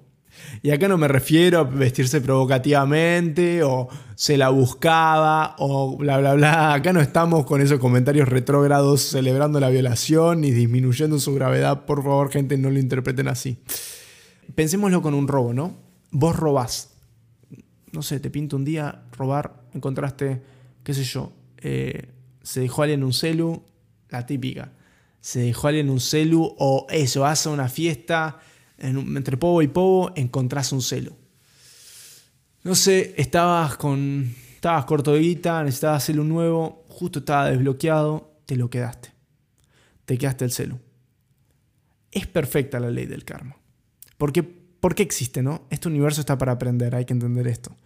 Y 0.63 0.71
acá 0.71 0.89
no 0.89 0.99
me 0.99 1.09
refiero 1.09 1.61
a 1.61 1.65
vestirse 1.65 2.21
provocativamente 2.21 3.63
o 3.63 3.89
se 4.15 4.37
la 4.37 4.49
buscaba 4.51 5.55
o 5.59 5.97
bla 5.97 6.19
bla 6.19 6.35
bla. 6.35 6.75
Acá 6.75 6.93
no 6.93 7.01
estamos 7.01 7.47
con 7.47 7.61
esos 7.61 7.79
comentarios 7.79 8.29
retrógrados 8.29 9.03
celebrando 9.03 9.61
la 9.61 9.71
violación 9.71 10.41
ni 10.41 10.51
disminuyendo 10.51 11.19
su 11.19 11.35
gravedad. 11.35 11.85
Por 11.85 12.03
favor, 12.03 12.31
gente, 12.31 12.57
no 12.59 12.71
lo 12.71 12.79
interpreten 12.79 13.29
así. 13.29 13.59
Pensémoslo 14.55 15.03
con 15.03 15.15
un 15.15 15.29
robo, 15.29 15.53
¿no? 15.53 15.77
Vos 16.11 16.37
robás. 16.37 16.90
No 17.93 18.03
sé, 18.03 18.21
te 18.21 18.31
pinto 18.31 18.57
un 18.57 18.65
día 18.65 19.03
robar, 19.13 19.65
encontraste, 19.75 20.43
qué 20.85 20.95
sé 20.95 21.05
yo, 21.05 21.33
eh, 21.59 22.09
se 22.43 22.61
dejó 22.61 22.83
alguien 22.83 23.05
un 23.05 23.13
celu, 23.13 23.65
la 24.09 24.27
típica. 24.27 24.73
Se 25.21 25.41
dejó 25.41 25.69
alguien 25.69 25.91
un 25.91 26.01
celu 26.01 26.55
o 26.59 26.87
eso, 26.91 27.27
hace 27.27 27.49
una 27.49 27.69
fiesta 27.69 28.41
entre 28.81 29.37
povo 29.37 29.63
y 29.63 29.69
povo 29.69 30.13
encontrás 30.17 30.73
un 30.73 30.83
celo. 30.83 31.17
No 32.63 32.75
sé, 32.75 33.15
estabas 33.17 33.77
con. 33.77 34.35
Estabas 34.55 34.85
corto 34.85 35.15
de 35.15 35.21
guita, 35.21 35.65
necesitabas 35.65 36.05
celo 36.05 36.23
nuevo, 36.23 36.85
justo 36.89 37.21
estaba 37.21 37.51
desbloqueado, 37.51 38.35
te 38.45 38.57
lo 38.57 38.69
quedaste. 38.69 39.11
Te 40.05 40.19
quedaste 40.19 40.45
el 40.45 40.53
celo. 40.53 40.79
Es 42.11 42.27
perfecta 42.27 42.79
la 42.79 42.91
ley 42.91 43.07
del 43.07 43.25
karma. 43.25 43.57
Porque, 44.19 44.60
¿Por 44.81 44.95
qué 44.95 45.03
existe, 45.03 45.43
no? 45.43 45.63
Este 45.71 45.89
universo 45.89 46.21
está 46.21 46.39
para 46.39 46.53
aprender, 46.53 46.95
hay 46.95 47.05
que 47.05 47.13
entender 47.13 47.47
esto. 47.47 47.77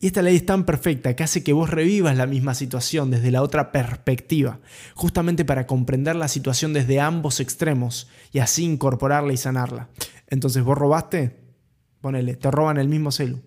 Y 0.00 0.06
esta 0.06 0.22
ley 0.22 0.36
es 0.36 0.46
tan 0.46 0.64
perfecta 0.64 1.16
que 1.16 1.24
hace 1.24 1.42
que 1.42 1.52
vos 1.52 1.70
revivas 1.70 2.16
la 2.16 2.26
misma 2.26 2.54
situación 2.54 3.10
desde 3.10 3.32
la 3.32 3.42
otra 3.42 3.72
perspectiva, 3.72 4.60
justamente 4.94 5.44
para 5.44 5.66
comprender 5.66 6.14
la 6.14 6.28
situación 6.28 6.72
desde 6.72 7.00
ambos 7.00 7.40
extremos 7.40 8.08
y 8.30 8.38
así 8.38 8.64
incorporarla 8.64 9.32
y 9.32 9.36
sanarla. 9.36 9.88
Entonces 10.28 10.62
vos 10.62 10.78
robaste, 10.78 11.36
ponele, 12.00 12.36
te 12.36 12.50
roban 12.50 12.76
el 12.76 12.88
mismo 12.88 13.10
celu. 13.10 13.40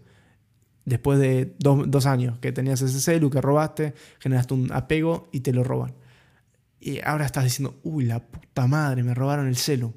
Después 0.84 1.20
de 1.20 1.56
dos, 1.60 2.06
años 2.06 2.40
que 2.40 2.52
tenías 2.52 2.82
ese 2.82 3.00
celu 3.00 3.30
que 3.30 3.40
robaste, 3.40 3.94
generaste 4.20 4.54
un 4.54 4.74
apego 4.74 5.30
y 5.32 5.42
te 5.42 5.54
lo 5.54 5.64
roban. 5.64 5.94
Y 6.82 7.00
ahora 7.06 7.26
estás 7.26 7.46
diciendo, 7.46 7.80
uy, 7.84 8.06
la 8.06 8.20
puta 8.20 8.68
madre, 8.68 9.04
me 9.04 9.14
robaron 9.14 9.48
el 9.48 9.56
celu. 9.56 9.94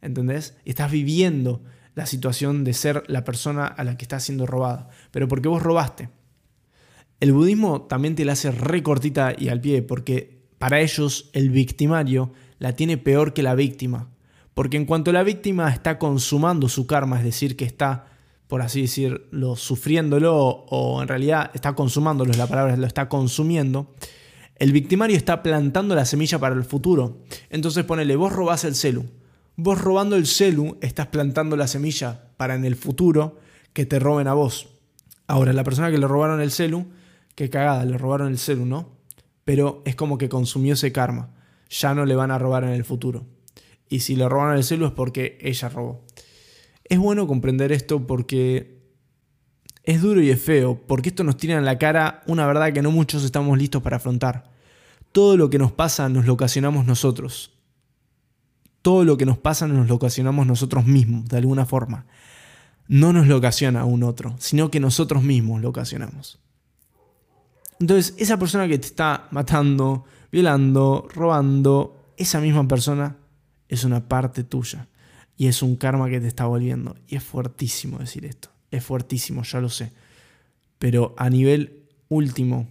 ¿Entendés? 0.00 0.56
estás 0.64 0.90
viviendo 0.90 1.62
la 1.94 2.06
situación 2.06 2.64
de 2.64 2.72
ser 2.72 3.04
la 3.08 3.24
persona 3.24 3.66
a 3.66 3.84
la 3.84 3.96
que 3.96 4.04
está 4.04 4.20
siendo 4.20 4.46
robada. 4.46 4.88
Pero 5.10 5.28
porque 5.28 5.48
vos 5.48 5.62
robaste. 5.62 6.08
El 7.20 7.32
budismo 7.32 7.82
también 7.82 8.14
te 8.14 8.24
la 8.24 8.32
hace 8.32 8.50
recortita 8.50 9.34
y 9.36 9.48
al 9.48 9.60
pie, 9.60 9.82
porque 9.82 10.40
para 10.58 10.80
ellos 10.80 11.30
el 11.32 11.50
victimario 11.50 12.32
la 12.58 12.74
tiene 12.74 12.96
peor 12.96 13.34
que 13.34 13.42
la 13.42 13.54
víctima. 13.54 14.10
Porque 14.54 14.76
en 14.76 14.86
cuanto 14.86 15.12
la 15.12 15.22
víctima 15.22 15.70
está 15.70 15.98
consumando 15.98 16.68
su 16.68 16.86
karma, 16.86 17.18
es 17.18 17.24
decir, 17.24 17.56
que 17.56 17.64
está, 17.64 18.06
por 18.46 18.62
así 18.62 18.82
decirlo, 18.82 19.56
sufriéndolo 19.56 20.36
o 20.36 21.02
en 21.02 21.08
realidad 21.08 21.50
está 21.54 21.74
consumándolo, 21.74 22.32
la 22.34 22.46
palabra 22.46 22.76
lo 22.76 22.86
está 22.86 23.08
consumiendo, 23.08 23.94
el 24.56 24.72
victimario 24.72 25.16
está 25.16 25.42
plantando 25.42 25.94
la 25.94 26.04
semilla 26.04 26.38
para 26.38 26.54
el 26.54 26.64
futuro. 26.64 27.22
Entonces 27.48 27.84
ponele, 27.84 28.16
vos 28.16 28.32
robás 28.32 28.64
el 28.64 28.74
celu. 28.74 29.06
Vos 29.56 29.80
robando 29.80 30.16
el 30.16 30.26
celu 30.26 30.78
estás 30.80 31.08
plantando 31.08 31.56
la 31.56 31.66
semilla 31.66 32.30
para 32.36 32.54
en 32.54 32.64
el 32.64 32.76
futuro 32.76 33.38
que 33.72 33.86
te 33.86 33.98
roben 33.98 34.26
a 34.26 34.34
vos. 34.34 34.68
Ahora, 35.26 35.52
la 35.52 35.64
persona 35.64 35.90
que 35.90 35.98
le 35.98 36.08
robaron 36.08 36.40
el 36.40 36.50
celu, 36.50 36.86
qué 37.34 37.50
cagada, 37.50 37.84
le 37.84 37.98
robaron 37.98 38.28
el 38.28 38.38
celu, 38.38 38.66
¿no? 38.66 38.96
Pero 39.44 39.82
es 39.84 39.94
como 39.96 40.18
que 40.18 40.28
consumió 40.28 40.74
ese 40.74 40.92
karma. 40.92 41.34
Ya 41.68 41.94
no 41.94 42.04
le 42.04 42.16
van 42.16 42.30
a 42.30 42.38
robar 42.38 42.64
en 42.64 42.70
el 42.70 42.84
futuro 42.84 43.26
y 43.90 44.00
si 44.00 44.16
le 44.16 44.26
roban 44.28 44.56
el 44.56 44.64
celu 44.64 44.86
es 44.86 44.92
porque 44.92 45.36
ella 45.42 45.68
robó. 45.68 46.06
Es 46.84 46.98
bueno 46.98 47.26
comprender 47.26 47.72
esto 47.72 48.06
porque 48.06 48.78
es 49.82 50.00
duro 50.00 50.22
y 50.22 50.30
es 50.30 50.40
feo, 50.40 50.80
porque 50.86 51.10
esto 51.10 51.24
nos 51.24 51.36
tira 51.36 51.58
en 51.58 51.64
la 51.64 51.76
cara 51.76 52.22
una 52.26 52.46
verdad 52.46 52.72
que 52.72 52.82
no 52.82 52.92
muchos 52.92 53.24
estamos 53.24 53.58
listos 53.58 53.82
para 53.82 53.96
afrontar. 53.96 54.50
Todo 55.12 55.36
lo 55.36 55.50
que 55.50 55.58
nos 55.58 55.72
pasa 55.72 56.08
nos 56.08 56.24
lo 56.24 56.34
ocasionamos 56.34 56.86
nosotros. 56.86 57.58
Todo 58.82 59.04
lo 59.04 59.16
que 59.16 59.26
nos 59.26 59.38
pasa 59.38 59.66
nos 59.66 59.88
lo 59.88 59.96
ocasionamos 59.96 60.46
nosotros 60.46 60.86
mismos, 60.86 61.28
de 61.28 61.36
alguna 61.36 61.66
forma. 61.66 62.06
No 62.88 63.12
nos 63.12 63.26
lo 63.26 63.36
ocasiona 63.36 63.84
un 63.84 64.02
otro, 64.02 64.34
sino 64.38 64.70
que 64.70 64.80
nosotros 64.80 65.22
mismos 65.22 65.60
lo 65.60 65.68
ocasionamos. 65.68 66.40
Entonces, 67.78 68.14
esa 68.18 68.38
persona 68.38 68.68
que 68.68 68.78
te 68.78 68.86
está 68.86 69.28
matando, 69.30 70.04
violando, 70.30 71.08
robando, 71.14 72.12
esa 72.16 72.40
misma 72.40 72.66
persona 72.68 73.16
es 73.68 73.84
una 73.84 74.06
parte 74.06 74.44
tuya 74.44 74.88
y 75.36 75.46
es 75.46 75.62
un 75.62 75.76
karma 75.76 76.10
que 76.10 76.20
te 76.20 76.26
está 76.26 76.44
volviendo. 76.46 76.96
Y 77.06 77.16
es 77.16 77.22
fuertísimo 77.22 77.98
decir 77.98 78.26
esto, 78.26 78.50
es 78.70 78.84
fuertísimo, 78.84 79.42
ya 79.42 79.60
lo 79.60 79.70
sé. 79.70 79.92
Pero 80.78 81.14
a 81.16 81.30
nivel 81.30 81.88
último 82.08 82.68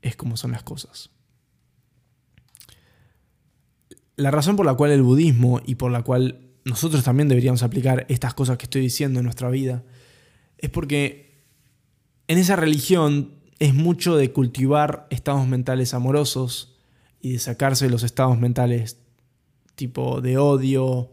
es 0.00 0.16
como 0.16 0.36
son 0.36 0.52
las 0.52 0.62
cosas. 0.62 1.10
La 4.18 4.32
razón 4.32 4.56
por 4.56 4.66
la 4.66 4.74
cual 4.74 4.90
el 4.90 5.02
budismo 5.02 5.60
y 5.64 5.76
por 5.76 5.92
la 5.92 6.02
cual 6.02 6.40
nosotros 6.64 7.04
también 7.04 7.28
deberíamos 7.28 7.62
aplicar 7.62 8.04
estas 8.08 8.34
cosas 8.34 8.58
que 8.58 8.64
estoy 8.64 8.80
diciendo 8.80 9.20
en 9.20 9.24
nuestra 9.24 9.48
vida 9.48 9.84
es 10.58 10.70
porque 10.70 11.44
en 12.26 12.36
esa 12.36 12.56
religión 12.56 13.34
es 13.60 13.74
mucho 13.74 14.16
de 14.16 14.32
cultivar 14.32 15.06
estados 15.10 15.46
mentales 15.46 15.94
amorosos 15.94 16.76
y 17.20 17.34
de 17.34 17.38
sacarse 17.38 17.88
los 17.88 18.02
estados 18.02 18.36
mentales 18.40 18.98
tipo 19.76 20.20
de 20.20 20.36
odio 20.36 21.12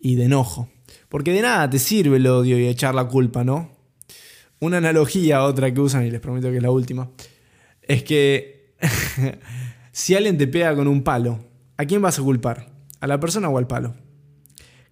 y 0.00 0.14
de 0.14 0.26
enojo. 0.26 0.68
Porque 1.08 1.32
de 1.32 1.42
nada 1.42 1.68
te 1.68 1.80
sirve 1.80 2.18
el 2.18 2.26
odio 2.28 2.56
y 2.56 2.68
echar 2.68 2.94
la 2.94 3.08
culpa, 3.08 3.42
¿no? 3.42 3.72
Una 4.60 4.76
analogía, 4.76 5.42
otra 5.42 5.74
que 5.74 5.80
usan, 5.80 6.06
y 6.06 6.10
les 6.12 6.20
prometo 6.20 6.50
que 6.50 6.58
es 6.58 6.62
la 6.62 6.70
última, 6.70 7.10
es 7.82 8.04
que 8.04 8.76
si 9.90 10.14
alguien 10.14 10.38
te 10.38 10.46
pega 10.46 10.76
con 10.76 10.86
un 10.86 11.02
palo, 11.02 11.40
¿a 11.76 11.84
quién 11.84 12.02
vas 12.02 12.18
a 12.18 12.22
culpar? 12.22 12.70
¿A 13.00 13.06
la 13.06 13.20
persona 13.20 13.48
o 13.48 13.58
al 13.58 13.66
palo? 13.66 13.94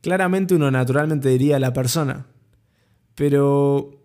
Claramente 0.00 0.54
uno 0.54 0.70
naturalmente 0.70 1.28
diría 1.28 1.56
a 1.56 1.60
la 1.60 1.72
persona, 1.72 2.26
pero 3.14 4.02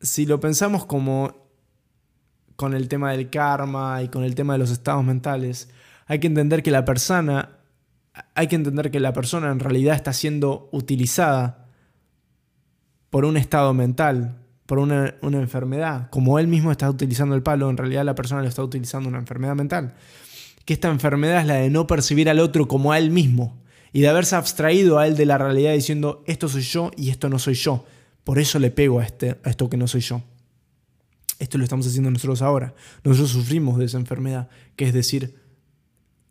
si 0.00 0.26
lo 0.26 0.40
pensamos 0.40 0.86
como 0.86 1.50
con 2.56 2.74
el 2.74 2.88
tema 2.88 3.12
del 3.12 3.30
karma 3.30 4.02
y 4.02 4.08
con 4.08 4.24
el 4.24 4.34
tema 4.34 4.54
de 4.54 4.60
los 4.60 4.70
estados 4.70 5.04
mentales, 5.04 5.68
hay 6.06 6.18
que 6.20 6.26
entender 6.26 6.62
que 6.62 6.70
la 6.70 6.84
persona 6.84 7.58
hay 8.34 8.46
que 8.46 8.56
entender 8.56 8.90
que 8.90 9.00
la 9.00 9.12
persona 9.12 9.50
en 9.50 9.60
realidad 9.60 9.94
está 9.94 10.12
siendo 10.12 10.68
utilizada 10.72 11.66
por 13.10 13.24
un 13.24 13.36
estado 13.36 13.74
mental, 13.74 14.38
por 14.66 14.78
una, 14.78 15.14
enfermedad. 15.22 16.08
Como 16.10 16.38
él 16.38 16.48
mismo 16.48 16.70
está 16.70 16.88
utilizando 16.88 17.34
el 17.34 17.42
palo, 17.42 17.70
en 17.70 17.76
realidad 17.76 18.04
la 18.04 18.14
persona 18.14 18.42
lo 18.42 18.48
está 18.48 18.62
utilizando 18.62 19.08
una 19.08 19.18
enfermedad 19.18 19.54
mental. 19.54 19.94
Que 20.64 20.74
esta 20.74 20.88
enfermedad 20.88 21.40
es 21.40 21.46
la 21.46 21.54
de 21.54 21.70
no 21.70 21.86
percibir 21.86 22.28
al 22.28 22.40
otro 22.40 22.68
como 22.68 22.92
a 22.92 22.98
él 22.98 23.10
mismo 23.10 23.62
y 23.92 24.00
de 24.00 24.08
haberse 24.08 24.36
abstraído 24.36 24.98
a 24.98 25.06
él 25.06 25.16
de 25.16 25.26
la 25.26 25.38
realidad 25.38 25.72
diciendo 25.74 26.22
esto 26.26 26.48
soy 26.48 26.62
yo 26.62 26.90
y 26.96 27.10
esto 27.10 27.28
no 27.28 27.38
soy 27.38 27.54
yo. 27.54 27.84
Por 28.24 28.38
eso 28.38 28.58
le 28.58 28.70
pego 28.70 29.00
a, 29.00 29.04
este, 29.04 29.38
a 29.42 29.50
esto 29.50 29.68
que 29.68 29.76
no 29.76 29.86
soy 29.88 30.00
yo. 30.00 30.22
Esto 31.38 31.58
lo 31.58 31.64
estamos 31.64 31.86
haciendo 31.86 32.10
nosotros 32.10 32.40
ahora. 32.40 32.74
Nosotros 33.02 33.30
sufrimos 33.30 33.78
de 33.78 33.86
esa 33.86 33.98
enfermedad, 33.98 34.48
que 34.76 34.84
es 34.84 34.94
decir, 34.94 35.34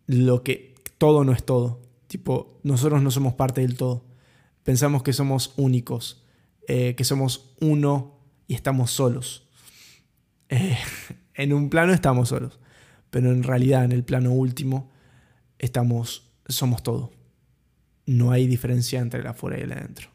lo 0.08 0.42
que 0.42 0.76
todo 0.98 1.24
no 1.24 1.34
es 1.34 1.44
todo. 1.44 1.82
Tipo, 2.08 2.60
nosotros 2.64 3.02
no 3.02 3.12
somos 3.12 3.34
parte 3.34 3.62
del 3.62 3.76
todo. 3.76 4.06
Pensamos 4.64 5.04
que 5.04 5.12
somos 5.12 5.54
únicos, 5.58 6.24
eh, 6.68 6.96
que 6.96 7.04
somos 7.04 7.56
uno 7.60 8.20
y 8.48 8.54
estamos 8.54 8.92
solos. 8.92 9.50
Eh, 10.50 10.78
en 11.34 11.54
un 11.54 11.70
plano 11.70 11.94
estamos 11.94 12.30
solos, 12.30 12.60
pero 13.12 13.32
en 13.32 13.44
realidad 13.44 13.84
en 13.84 13.92
el 13.92 14.04
plano 14.04 14.32
último 14.32 14.90
estamos, 15.60 16.32
somos 16.48 16.82
todo. 16.82 17.12
No 18.08 18.32
hay 18.32 18.48
diferencia 18.48 19.00
entre 19.00 19.20
el 19.20 19.28
afuera 19.28 19.60
y 19.60 19.62
el 19.62 19.74
adentro. 19.74 20.10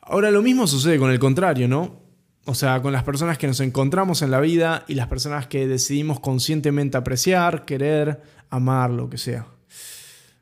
Ahora 0.00 0.30
lo 0.30 0.42
mismo 0.42 0.68
sucede 0.68 0.98
con 0.98 1.10
el 1.10 1.18
contrario, 1.18 1.66
¿no? 1.66 2.00
O 2.44 2.54
sea, 2.54 2.80
con 2.80 2.92
las 2.92 3.02
personas 3.02 3.38
que 3.38 3.48
nos 3.48 3.58
encontramos 3.58 4.22
en 4.22 4.30
la 4.30 4.38
vida 4.38 4.84
y 4.86 4.94
las 4.94 5.08
personas 5.08 5.48
que 5.48 5.66
decidimos 5.66 6.20
conscientemente 6.20 6.96
apreciar, 6.96 7.64
querer, 7.64 8.22
amar, 8.50 8.90
lo 8.90 9.10
que 9.10 9.18
sea. 9.18 9.48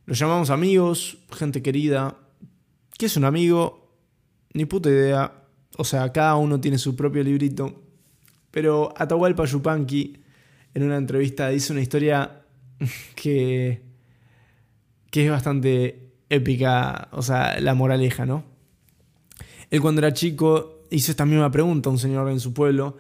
Los 0.05 0.19
llamamos 0.19 0.51
amigos, 0.51 1.17
gente 1.33 1.63
querida. 1.63 2.19
¿Qué 2.99 3.07
es 3.07 3.17
un 3.17 3.25
amigo? 3.25 3.97
Ni 4.53 4.67
puta 4.67 4.91
idea. 4.91 5.33
O 5.79 5.85
sea, 5.85 6.13
cada 6.13 6.37
uno 6.37 6.61
tiene 6.61 6.77
su 6.77 6.95
propio 6.95 7.23
librito. 7.23 7.83
Pero 8.51 8.93
Atahualpa 8.99 9.47
Yupanqui 9.47 10.24
en 10.75 10.83
una 10.83 10.97
entrevista 10.97 11.49
dice 11.49 11.73
una 11.73 11.83
historia 11.83 12.43
que, 13.15 13.83
que 15.11 15.25
es 15.25 15.31
bastante 15.31 16.13
épica, 16.29 17.09
o 17.13 17.23
sea, 17.23 17.59
la 17.61 17.75
moraleja, 17.75 18.27
¿no? 18.27 18.45
Él 19.71 19.81
cuando 19.81 20.01
era 20.01 20.13
chico 20.13 20.83
hizo 20.91 21.11
esta 21.11 21.25
misma 21.25 21.51
pregunta 21.51 21.89
a 21.89 21.93
un 21.93 21.99
señor 21.99 22.29
en 22.31 22.41
su 22.41 22.53
pueblo 22.53 22.99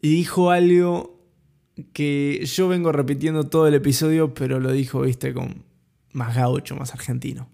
y 0.00 0.10
dijo 0.10 0.50
algo 0.50 1.14
que 1.92 2.44
yo 2.44 2.68
vengo 2.68 2.92
repitiendo 2.92 3.44
todo 3.44 3.66
el 3.66 3.74
episodio, 3.74 4.34
pero 4.34 4.60
lo 4.60 4.72
dijo, 4.72 5.02
viste, 5.02 5.32
con 5.32 5.64
más 6.12 6.36
gaucho, 6.36 6.76
más 6.76 6.92
argentino. 6.92 7.48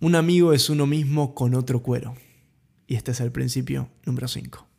Un 0.00 0.14
amigo 0.14 0.52
es 0.52 0.70
uno 0.70 0.86
mismo 0.86 1.34
con 1.34 1.54
otro 1.54 1.82
cuero. 1.82 2.14
Y 2.86 2.94
este 2.94 3.10
es 3.10 3.20
el 3.20 3.30
principio 3.32 3.88
número 4.04 4.28
5. 4.28 4.69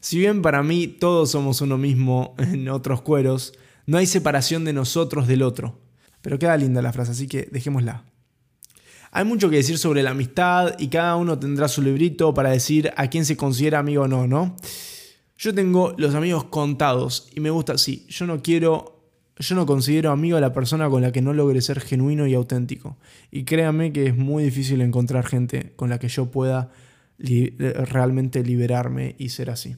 Si 0.00 0.18
bien 0.18 0.42
para 0.42 0.62
mí 0.62 0.86
todos 0.86 1.30
somos 1.30 1.60
uno 1.60 1.78
mismo 1.78 2.34
en 2.38 2.68
otros 2.68 3.02
cueros, 3.02 3.54
no 3.86 3.98
hay 3.98 4.06
separación 4.06 4.64
de 4.64 4.72
nosotros 4.72 5.26
del 5.26 5.42
otro. 5.42 5.80
Pero 6.22 6.38
queda 6.38 6.56
linda 6.56 6.82
la 6.82 6.92
frase, 6.92 7.12
así 7.12 7.26
que 7.28 7.48
dejémosla. 7.52 8.04
Hay 9.12 9.24
mucho 9.24 9.48
que 9.48 9.56
decir 9.56 9.78
sobre 9.78 10.02
la 10.02 10.10
amistad 10.10 10.74
y 10.78 10.88
cada 10.88 11.16
uno 11.16 11.38
tendrá 11.38 11.68
su 11.68 11.80
librito 11.80 12.34
para 12.34 12.50
decir 12.50 12.92
a 12.96 13.08
quién 13.08 13.24
se 13.24 13.36
considera 13.36 13.78
amigo 13.78 14.02
o 14.02 14.08
no, 14.08 14.26
¿no? 14.26 14.56
Yo 15.38 15.54
tengo 15.54 15.94
los 15.96 16.14
amigos 16.14 16.44
contados 16.44 17.28
y 17.34 17.40
me 17.40 17.50
gusta 17.50 17.74
así. 17.74 18.04
Yo 18.08 18.26
no 18.26 18.42
quiero, 18.42 19.02
yo 19.38 19.54
no 19.54 19.64
considero 19.64 20.10
amigo 20.10 20.36
a 20.36 20.40
la 20.40 20.52
persona 20.52 20.90
con 20.90 21.02
la 21.02 21.12
que 21.12 21.22
no 21.22 21.32
logre 21.32 21.60
ser 21.62 21.80
genuino 21.80 22.26
y 22.26 22.34
auténtico. 22.34 22.98
Y 23.30 23.44
créanme 23.44 23.92
que 23.92 24.06
es 24.06 24.16
muy 24.16 24.44
difícil 24.44 24.80
encontrar 24.80 25.24
gente 25.26 25.72
con 25.76 25.88
la 25.88 25.98
que 25.98 26.08
yo 26.08 26.30
pueda 26.30 26.72
realmente 27.18 28.42
liberarme 28.42 29.14
y 29.18 29.28
ser 29.28 29.50
así. 29.50 29.76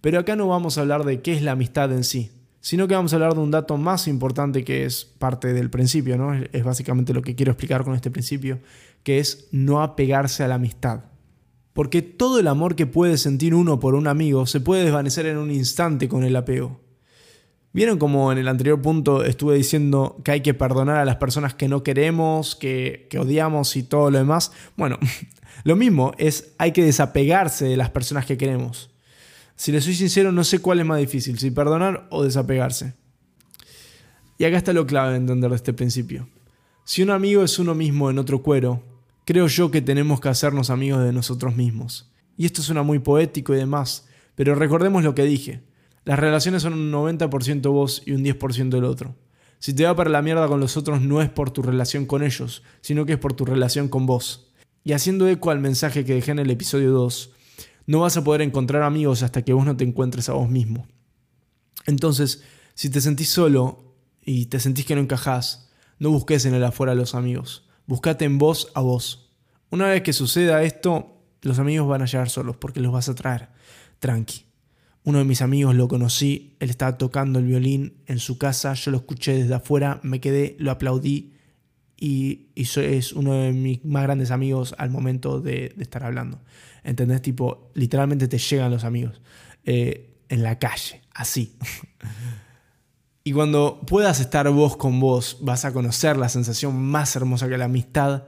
Pero 0.00 0.18
acá 0.18 0.36
no 0.36 0.48
vamos 0.48 0.78
a 0.78 0.80
hablar 0.80 1.04
de 1.04 1.20
qué 1.20 1.32
es 1.32 1.42
la 1.42 1.52
amistad 1.52 1.92
en 1.92 2.04
sí, 2.04 2.30
sino 2.60 2.88
que 2.88 2.94
vamos 2.94 3.12
a 3.12 3.16
hablar 3.16 3.34
de 3.34 3.40
un 3.40 3.50
dato 3.50 3.76
más 3.76 4.08
importante 4.08 4.64
que 4.64 4.84
es 4.84 5.04
parte 5.04 5.52
del 5.52 5.70
principio, 5.70 6.16
¿no? 6.16 6.34
Es 6.34 6.64
básicamente 6.64 7.14
lo 7.14 7.22
que 7.22 7.34
quiero 7.34 7.52
explicar 7.52 7.84
con 7.84 7.94
este 7.94 8.10
principio, 8.10 8.60
que 9.02 9.18
es 9.18 9.48
no 9.50 9.82
apegarse 9.82 10.42
a 10.42 10.48
la 10.48 10.56
amistad. 10.56 11.04
Porque 11.72 12.02
todo 12.02 12.40
el 12.40 12.48
amor 12.48 12.76
que 12.76 12.86
puede 12.86 13.16
sentir 13.16 13.54
uno 13.54 13.78
por 13.78 13.94
un 13.94 14.06
amigo 14.06 14.46
se 14.46 14.60
puede 14.60 14.84
desvanecer 14.84 15.26
en 15.26 15.38
un 15.38 15.50
instante 15.50 16.08
con 16.08 16.24
el 16.24 16.36
apego. 16.36 16.80
¿Vieron 17.72 17.98
como 17.98 18.32
en 18.32 18.38
el 18.38 18.48
anterior 18.48 18.82
punto 18.82 19.22
estuve 19.22 19.54
diciendo 19.54 20.16
que 20.24 20.32
hay 20.32 20.40
que 20.40 20.54
perdonar 20.54 20.96
a 20.96 21.04
las 21.04 21.16
personas 21.16 21.54
que 21.54 21.68
no 21.68 21.84
queremos, 21.84 22.56
que, 22.56 23.06
que 23.08 23.18
odiamos 23.18 23.76
y 23.76 23.84
todo 23.84 24.10
lo 24.10 24.18
demás? 24.18 24.50
Bueno, 24.76 24.98
lo 25.64 25.76
mismo 25.76 26.12
es 26.18 26.52
hay 26.58 26.72
que 26.72 26.84
desapegarse 26.84 27.66
de 27.66 27.76
las 27.76 27.90
personas 27.90 28.26
que 28.26 28.36
queremos. 28.36 28.89
Si 29.60 29.72
les 29.72 29.84
soy 29.84 29.94
sincero, 29.94 30.32
no 30.32 30.42
sé 30.42 30.60
cuál 30.60 30.80
es 30.80 30.86
más 30.86 30.98
difícil, 30.98 31.38
si 31.38 31.50
perdonar 31.50 32.06
o 32.10 32.24
desapegarse. 32.24 32.94
Y 34.38 34.44
acá 34.44 34.56
está 34.56 34.72
lo 34.72 34.86
clave 34.86 35.10
de 35.10 35.16
entender 35.18 35.50
de 35.50 35.56
este 35.56 35.74
principio. 35.74 36.28
Si 36.84 37.02
un 37.02 37.10
amigo 37.10 37.44
es 37.44 37.58
uno 37.58 37.74
mismo 37.74 38.08
en 38.08 38.18
otro 38.18 38.42
cuero, 38.42 38.82
Creo 39.30 39.46
yo 39.46 39.70
que 39.70 39.80
tenemos 39.80 40.20
que 40.20 40.28
hacernos 40.28 40.70
amigos 40.70 41.04
de 41.04 41.12
nosotros 41.12 41.54
mismos. 41.54 42.10
Y 42.36 42.46
esto 42.46 42.62
suena 42.62 42.82
muy 42.82 42.98
poético 42.98 43.54
y 43.54 43.58
demás, 43.58 44.08
pero 44.34 44.56
recordemos 44.56 45.04
lo 45.04 45.14
que 45.14 45.22
dije. 45.22 45.62
Las 46.04 46.18
relaciones 46.18 46.62
son 46.62 46.72
un 46.72 46.90
90% 46.90 47.70
vos 47.70 48.02
y 48.04 48.10
un 48.10 48.24
10% 48.24 48.76
el 48.76 48.82
otro. 48.82 49.14
Si 49.60 49.72
te 49.72 49.84
va 49.84 49.94
para 49.94 50.10
la 50.10 50.20
mierda 50.20 50.48
con 50.48 50.58
los 50.58 50.76
otros 50.76 51.00
no 51.00 51.22
es 51.22 51.28
por 51.28 51.52
tu 51.52 51.62
relación 51.62 52.06
con 52.06 52.24
ellos, 52.24 52.64
sino 52.80 53.06
que 53.06 53.12
es 53.12 53.18
por 53.20 53.34
tu 53.34 53.44
relación 53.44 53.88
con 53.88 54.04
vos. 54.04 54.50
Y 54.82 54.94
haciendo 54.94 55.28
eco 55.28 55.52
al 55.52 55.60
mensaje 55.60 56.04
que 56.04 56.14
dejé 56.14 56.32
en 56.32 56.40
el 56.40 56.50
episodio 56.50 56.90
2, 56.90 57.32
no 57.90 57.98
vas 57.98 58.16
a 58.16 58.22
poder 58.22 58.40
encontrar 58.40 58.84
amigos 58.84 59.24
hasta 59.24 59.42
que 59.42 59.52
vos 59.52 59.66
no 59.66 59.76
te 59.76 59.82
encuentres 59.82 60.28
a 60.28 60.34
vos 60.34 60.48
mismo. 60.48 60.86
Entonces, 61.86 62.44
si 62.74 62.88
te 62.88 63.00
sentís 63.00 63.30
solo 63.30 63.96
y 64.24 64.46
te 64.46 64.60
sentís 64.60 64.86
que 64.86 64.94
no 64.94 65.00
encajás, 65.00 65.72
no 65.98 66.10
busques 66.10 66.44
en 66.44 66.54
el 66.54 66.62
afuera 66.62 66.94
los 66.94 67.16
amigos. 67.16 67.68
Buscate 67.88 68.24
en 68.24 68.38
vos 68.38 68.70
a 68.76 68.80
vos. 68.80 69.32
Una 69.70 69.88
vez 69.88 70.02
que 70.02 70.12
suceda 70.12 70.62
esto, 70.62 71.20
los 71.42 71.58
amigos 71.58 71.88
van 71.88 72.02
a 72.02 72.04
llegar 72.04 72.30
solos 72.30 72.56
porque 72.58 72.78
los 72.78 72.92
vas 72.92 73.08
a 73.08 73.16
traer. 73.16 73.48
Tranqui. 73.98 74.44
Uno 75.02 75.18
de 75.18 75.24
mis 75.24 75.42
amigos 75.42 75.74
lo 75.74 75.88
conocí, 75.88 76.54
él 76.60 76.70
estaba 76.70 76.96
tocando 76.96 77.40
el 77.40 77.46
violín 77.46 78.04
en 78.06 78.20
su 78.20 78.38
casa, 78.38 78.72
yo 78.74 78.92
lo 78.92 78.98
escuché 78.98 79.34
desde 79.34 79.54
afuera, 79.54 79.98
me 80.04 80.20
quedé, 80.20 80.54
lo 80.60 80.70
aplaudí 80.70 81.32
y, 82.00 82.48
es 82.56 83.12
uno 83.12 83.34
de 83.34 83.52
mis 83.52 83.84
más 83.84 84.02
grandes 84.04 84.30
amigos 84.30 84.74
al 84.78 84.90
momento 84.90 85.40
de, 85.40 85.74
estar 85.78 86.02
hablando. 86.02 86.40
¿Entendés? 86.82 87.20
Tipo, 87.20 87.70
literalmente 87.74 88.26
te 88.26 88.38
llegan 88.38 88.70
los 88.70 88.84
amigos 88.84 89.20
eh, 89.64 90.16
en 90.30 90.42
la 90.42 90.58
calle, 90.58 91.02
así. 91.12 91.56
Y 93.22 93.32
cuando 93.32 93.82
puedas 93.86 94.18
estar 94.18 94.48
vos 94.48 94.78
con 94.78 94.98
vos, 94.98 95.36
vas 95.42 95.66
a 95.66 95.74
conocer 95.74 96.16
la 96.16 96.30
sensación 96.30 96.82
más 96.82 97.14
hermosa 97.16 97.50
que 97.50 97.58
la 97.58 97.66
amistad 97.66 98.24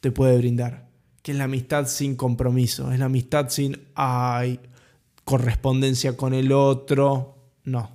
te 0.00 0.10
puede 0.10 0.38
brindar. 0.38 0.88
Que 1.22 1.32
es 1.32 1.38
la 1.38 1.44
amistad 1.44 1.86
sin 1.86 2.16
compromiso, 2.16 2.90
es 2.92 2.98
la 2.98 3.04
amistad 3.04 3.50
sin, 3.50 3.78
ay, 3.94 4.58
correspondencia 5.24 6.16
con 6.16 6.32
el 6.32 6.50
otro. 6.50 7.36
No. 7.64 7.92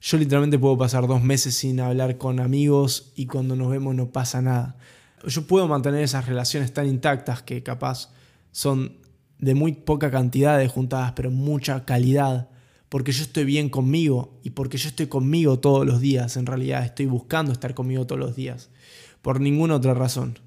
Yo 0.00 0.16
literalmente 0.16 0.58
puedo 0.58 0.78
pasar 0.78 1.06
dos 1.06 1.22
meses 1.22 1.54
sin 1.54 1.80
hablar 1.80 2.18
con 2.18 2.40
amigos 2.40 3.12
y 3.16 3.26
cuando 3.26 3.56
nos 3.56 3.70
vemos 3.70 3.94
no 3.94 4.10
pasa 4.10 4.40
nada. 4.40 4.76
Yo 5.26 5.46
puedo 5.46 5.66
mantener 5.66 6.02
esas 6.02 6.26
relaciones 6.26 6.72
tan 6.72 6.86
intactas 6.86 7.42
que 7.42 7.62
capaz 7.62 8.10
son 8.52 8.92
de 9.38 9.54
muy 9.54 9.72
poca 9.72 10.10
cantidad 10.10 10.58
de 10.58 10.68
juntadas, 10.68 11.12
pero 11.12 11.30
mucha 11.30 11.84
calidad 11.84 12.48
porque 12.88 13.12
yo 13.12 13.22
estoy 13.22 13.44
bien 13.44 13.68
conmigo 13.68 14.38
y 14.42 14.50
porque 14.50 14.78
yo 14.78 14.88
estoy 14.88 15.06
conmigo 15.06 15.58
todos 15.58 15.86
los 15.86 16.00
días. 16.00 16.36
En 16.36 16.46
realidad 16.46 16.84
estoy 16.84 17.06
buscando 17.06 17.52
estar 17.52 17.74
conmigo 17.74 18.06
todos 18.06 18.20
los 18.20 18.36
días. 18.36 18.70
Por 19.20 19.40
ninguna 19.40 19.74
otra 19.74 19.94
razón. 19.94 20.38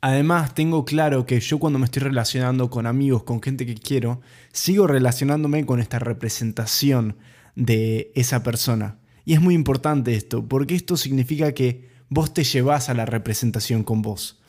Además, 0.00 0.54
tengo 0.54 0.84
claro 0.84 1.26
que 1.26 1.38
yo 1.38 1.58
cuando 1.58 1.78
me 1.78 1.84
estoy 1.84 2.02
relacionando 2.02 2.68
con 2.70 2.86
amigos, 2.86 3.22
con 3.22 3.40
gente 3.40 3.64
que 3.64 3.74
quiero, 3.74 4.20
sigo 4.52 4.88
relacionándome 4.88 5.64
con 5.64 5.78
esta 5.80 6.00
representación 6.00 7.16
de 7.54 8.12
esa 8.14 8.42
persona. 8.42 8.98
Y 9.24 9.34
es 9.34 9.40
muy 9.40 9.54
importante 9.54 10.14
esto, 10.14 10.46
porque 10.46 10.74
esto 10.74 10.96
significa 10.96 11.52
que 11.52 11.88
vos 12.08 12.34
te 12.34 12.44
llevas 12.44 12.88
a 12.88 12.94
la 12.94 13.06
representación 13.06 13.84
con 13.84 14.02
vos. 14.02 14.42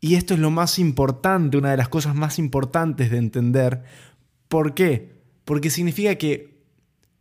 Y 0.00 0.16
esto 0.16 0.34
es 0.34 0.40
lo 0.40 0.50
más 0.50 0.78
importante, 0.78 1.56
una 1.56 1.70
de 1.70 1.76
las 1.76 1.88
cosas 1.88 2.14
más 2.14 2.38
importantes 2.38 3.10
de 3.10 3.18
entender. 3.18 3.84
¿Por 4.48 4.74
qué? 4.74 5.12
Porque 5.44 5.70
significa 5.70 6.16
que, 6.16 6.58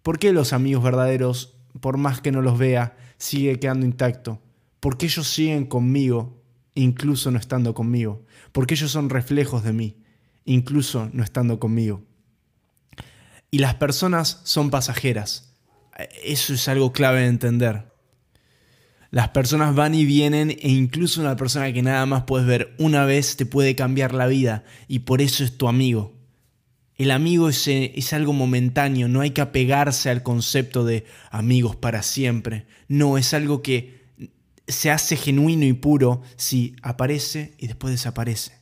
¿por 0.01 0.17
qué 0.17 0.33
los 0.33 0.51
amigos 0.51 0.83
verdaderos, 0.83 1.57
por 1.79 1.97
más 1.97 2.21
que 2.21 2.31
no 2.31 2.41
los 2.41 2.57
vea, 2.57 2.97
sigue 3.17 3.59
quedando 3.59 3.85
intacto? 3.85 4.41
Porque 4.79 5.05
ellos 5.05 5.27
siguen 5.27 5.65
conmigo, 5.65 6.41
incluso 6.73 7.29
no 7.29 7.37
estando 7.37 7.75
conmigo. 7.75 8.25
Porque 8.51 8.73
ellos 8.73 8.91
son 8.91 9.09
reflejos 9.11 9.63
de 9.63 9.73
mí, 9.73 9.97
incluso 10.45 11.07
no 11.13 11.23
estando 11.23 11.59
conmigo. 11.59 12.01
Y 13.51 13.59
las 13.59 13.75
personas 13.75 14.39
son 14.43 14.71
pasajeras. 14.71 15.53
Eso 16.23 16.53
es 16.53 16.67
algo 16.67 16.93
clave 16.93 17.21
de 17.21 17.27
entender. 17.27 17.91
Las 19.11 19.29
personas 19.29 19.75
van 19.75 19.93
y 19.93 20.05
vienen 20.05 20.51
e 20.51 20.69
incluso 20.69 21.19
una 21.19 21.35
persona 21.35 21.73
que 21.73 21.81
nada 21.81 22.05
más 22.05 22.23
puedes 22.23 22.47
ver 22.47 22.73
una 22.79 23.03
vez 23.03 23.35
te 23.35 23.45
puede 23.45 23.75
cambiar 23.75 24.13
la 24.13 24.25
vida 24.25 24.63
y 24.87 24.99
por 24.99 25.21
eso 25.21 25.43
es 25.43 25.57
tu 25.57 25.67
amigo. 25.67 26.13
El 26.95 27.11
amigo 27.11 27.49
es, 27.49 28.13
algo 28.13 28.31
momentáneo, 28.31 29.07
no 29.07 29.21
hay 29.21 29.31
que 29.31 29.41
apegarse 29.41 30.09
al 30.09 30.23
concepto 30.23 30.85
de 30.85 31.05
amigos 31.29 31.75
para 31.75 32.03
siempre. 32.03 32.67
No, 32.87 33.17
es 33.17 33.33
algo 33.33 33.61
que 33.61 34.01
se 34.67 34.91
hace 34.91 35.17
genuino 35.17 35.65
y 35.65 35.73
puro 35.73 36.21
si 36.37 36.75
aparece 36.83 37.55
y 37.57 37.67
después 37.67 37.91
desaparece. 37.91 38.53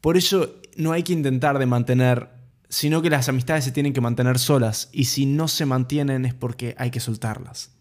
Por 0.00 0.16
eso 0.16 0.60
no 0.76 0.92
hay 0.92 1.02
que 1.02 1.14
intentar 1.14 1.58
de 1.58 1.66
mantener, 1.66 2.28
sino 2.70 3.02
que 3.02 3.10
las 3.10 3.28
amistades 3.28 3.64
se 3.64 3.72
tienen 3.72 3.92
que 3.92 4.00
mantener 4.00 4.38
solas 4.38 4.88
y 4.92 5.06
si 5.06 5.26
no 5.26 5.48
se 5.48 5.66
mantienen 5.66 6.24
es 6.24 6.34
porque 6.34 6.74
hay 6.78 6.90
que 6.90 7.00
soltarlas. 7.00 7.72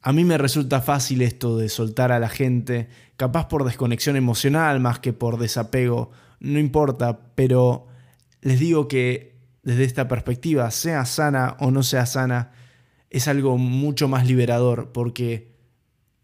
A 0.00 0.12
mí 0.12 0.24
me 0.24 0.38
resulta 0.38 0.80
fácil 0.80 1.20
esto 1.22 1.58
de 1.58 1.68
soltar 1.68 2.12
a 2.12 2.20
la 2.20 2.28
gente, 2.28 2.88
capaz 3.16 3.48
por 3.48 3.64
desconexión 3.64 4.16
emocional 4.16 4.78
más 4.78 5.00
que 5.00 5.12
por 5.12 5.38
desapego, 5.38 6.12
no 6.38 6.58
importa, 6.58 7.34
pero 7.34 7.88
les 8.42 8.60
digo 8.60 8.86
que 8.86 9.34
desde 9.64 9.84
esta 9.84 10.06
perspectiva, 10.06 10.70
sea 10.70 11.04
sana 11.04 11.56
o 11.58 11.70
no 11.70 11.82
sea 11.82 12.06
sana, 12.06 12.52
es 13.10 13.26
algo 13.26 13.58
mucho 13.58 14.06
más 14.06 14.26
liberador 14.26 14.92
porque 14.92 15.52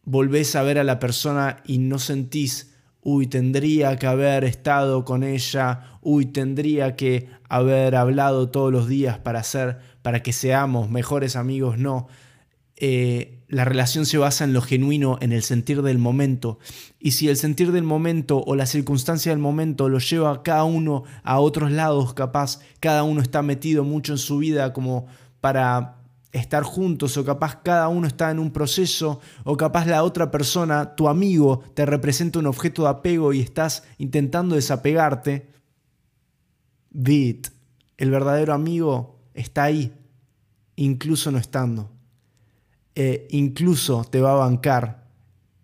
volvés 0.05 0.55
a 0.55 0.63
ver 0.63 0.79
a 0.79 0.85
la 0.85 0.99
persona 1.01 1.63
y 1.67 1.79
no 1.79 1.99
sentís, 1.99 2.70
uy, 3.03 3.27
tendría 3.27 3.97
que 3.97 4.07
haber 4.07 4.45
estado 4.45 5.05
con 5.05 5.23
ella, 5.23 5.99
uy, 6.03 6.27
tendría 6.27 6.97
que 6.97 7.29
haber 7.49 7.97
hablado 7.97 8.51
todos 8.51 8.73
los 8.73 8.89
días 8.89 9.19
para 9.19 9.43
ser, 9.43 9.79
para 10.03 10.23
que 10.23 10.33
seamos 10.33 10.91
mejores 10.91 11.37
amigos, 11.37 11.79
no. 11.79 12.09
Eh, 12.77 13.41
la 13.49 13.65
relación 13.65 14.07
se 14.07 14.17
basa 14.17 14.45
en 14.45 14.53
lo 14.53 14.63
genuino, 14.63 15.19
en 15.21 15.33
el 15.33 15.43
sentir 15.43 15.83
del 15.83 15.99
momento. 15.99 16.59
Y 16.99 17.11
si 17.11 17.29
el 17.29 17.37
sentir 17.37 17.73
del 17.73 17.83
momento 17.83 18.43
o 18.47 18.55
la 18.55 18.65
circunstancia 18.65 19.33
del 19.33 19.41
momento 19.41 19.89
lo 19.89 19.99
lleva 19.99 20.33
a 20.33 20.43
cada 20.43 20.65
uno 20.65 21.03
a 21.25 21.41
otros 21.41 21.73
lados, 21.73 22.15
capaz 22.15 22.61
cada 22.79 23.03
uno 23.03 23.21
está 23.21 23.43
metido 23.43 23.83
mucho 23.83 24.13
en 24.13 24.19
su 24.19 24.39
vida 24.39 24.73
como 24.73 25.07
para 25.41 26.00
estar 26.33 26.63
juntos 26.63 27.17
o 27.17 27.25
capaz 27.25 27.61
cada 27.63 27.89
uno 27.89 28.07
está 28.07 28.31
en 28.31 28.39
un 28.39 28.53
proceso 28.53 29.21
o 29.45 29.57
capaz 29.57 29.87
la 29.87 30.05
otra 30.05 30.31
persona, 30.31 30.95
tu 30.95 31.09
amigo, 31.09 31.63
te 31.75 31.85
representa 31.87 32.39
un 32.39 32.47
objeto 32.47 32.83
de 32.83 32.89
apego 32.91 33.33
y 33.33 33.41
estás 33.41 33.85
intentando 33.99 34.55
desapegarte, 34.55 35.49
Beat, 36.93 37.49
el 37.99 38.11
verdadero 38.11 38.53
amigo 38.53 39.21
está 39.35 39.65
ahí, 39.65 39.93
incluso 40.77 41.31
no 41.31 41.39
estando. 41.39 41.91
Eh, 42.95 43.29
incluso 43.31 44.05
te 44.05 44.21
va 44.21 44.33
a 44.33 44.47
bancar 44.47 45.07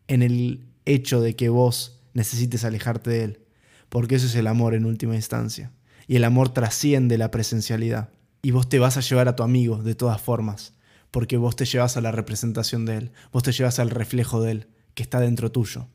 en 0.06 0.22
el 0.22 0.68
hecho 0.84 1.20
de 1.20 1.34
que 1.34 1.48
vos 1.48 2.00
necesites 2.14 2.64
alejarte 2.64 3.10
de 3.10 3.24
él, 3.24 3.40
porque 3.88 4.14
eso 4.14 4.26
es 4.26 4.34
el 4.36 4.46
amor 4.46 4.74
en 4.74 4.84
última 4.84 5.16
instancia. 5.16 5.72
Y 6.06 6.16
el 6.16 6.24
amor 6.24 6.50
trasciende 6.50 7.18
la 7.18 7.32
presencialidad. 7.32 8.10
Y 8.46 8.52
vos 8.52 8.68
te 8.68 8.78
vas 8.78 8.96
a 8.96 9.00
llevar 9.00 9.26
a 9.26 9.34
tu 9.34 9.42
amigo 9.42 9.82
de 9.82 9.96
todas 9.96 10.20
formas, 10.20 10.72
porque 11.10 11.36
vos 11.36 11.56
te 11.56 11.64
llevas 11.64 11.96
a 11.96 12.00
la 12.00 12.12
representación 12.12 12.86
de 12.86 12.96
él, 12.96 13.12
vos 13.32 13.42
te 13.42 13.50
llevas 13.50 13.80
al 13.80 13.90
reflejo 13.90 14.40
de 14.40 14.52
él, 14.52 14.68
que 14.94 15.02
está 15.02 15.18
dentro 15.18 15.50
tuyo. 15.50 15.88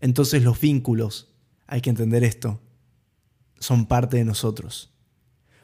Entonces 0.00 0.44
los 0.44 0.60
vínculos, 0.60 1.34
hay 1.66 1.80
que 1.80 1.90
entender 1.90 2.22
esto, 2.22 2.62
son 3.58 3.86
parte 3.86 4.18
de 4.18 4.24
nosotros. 4.24 4.94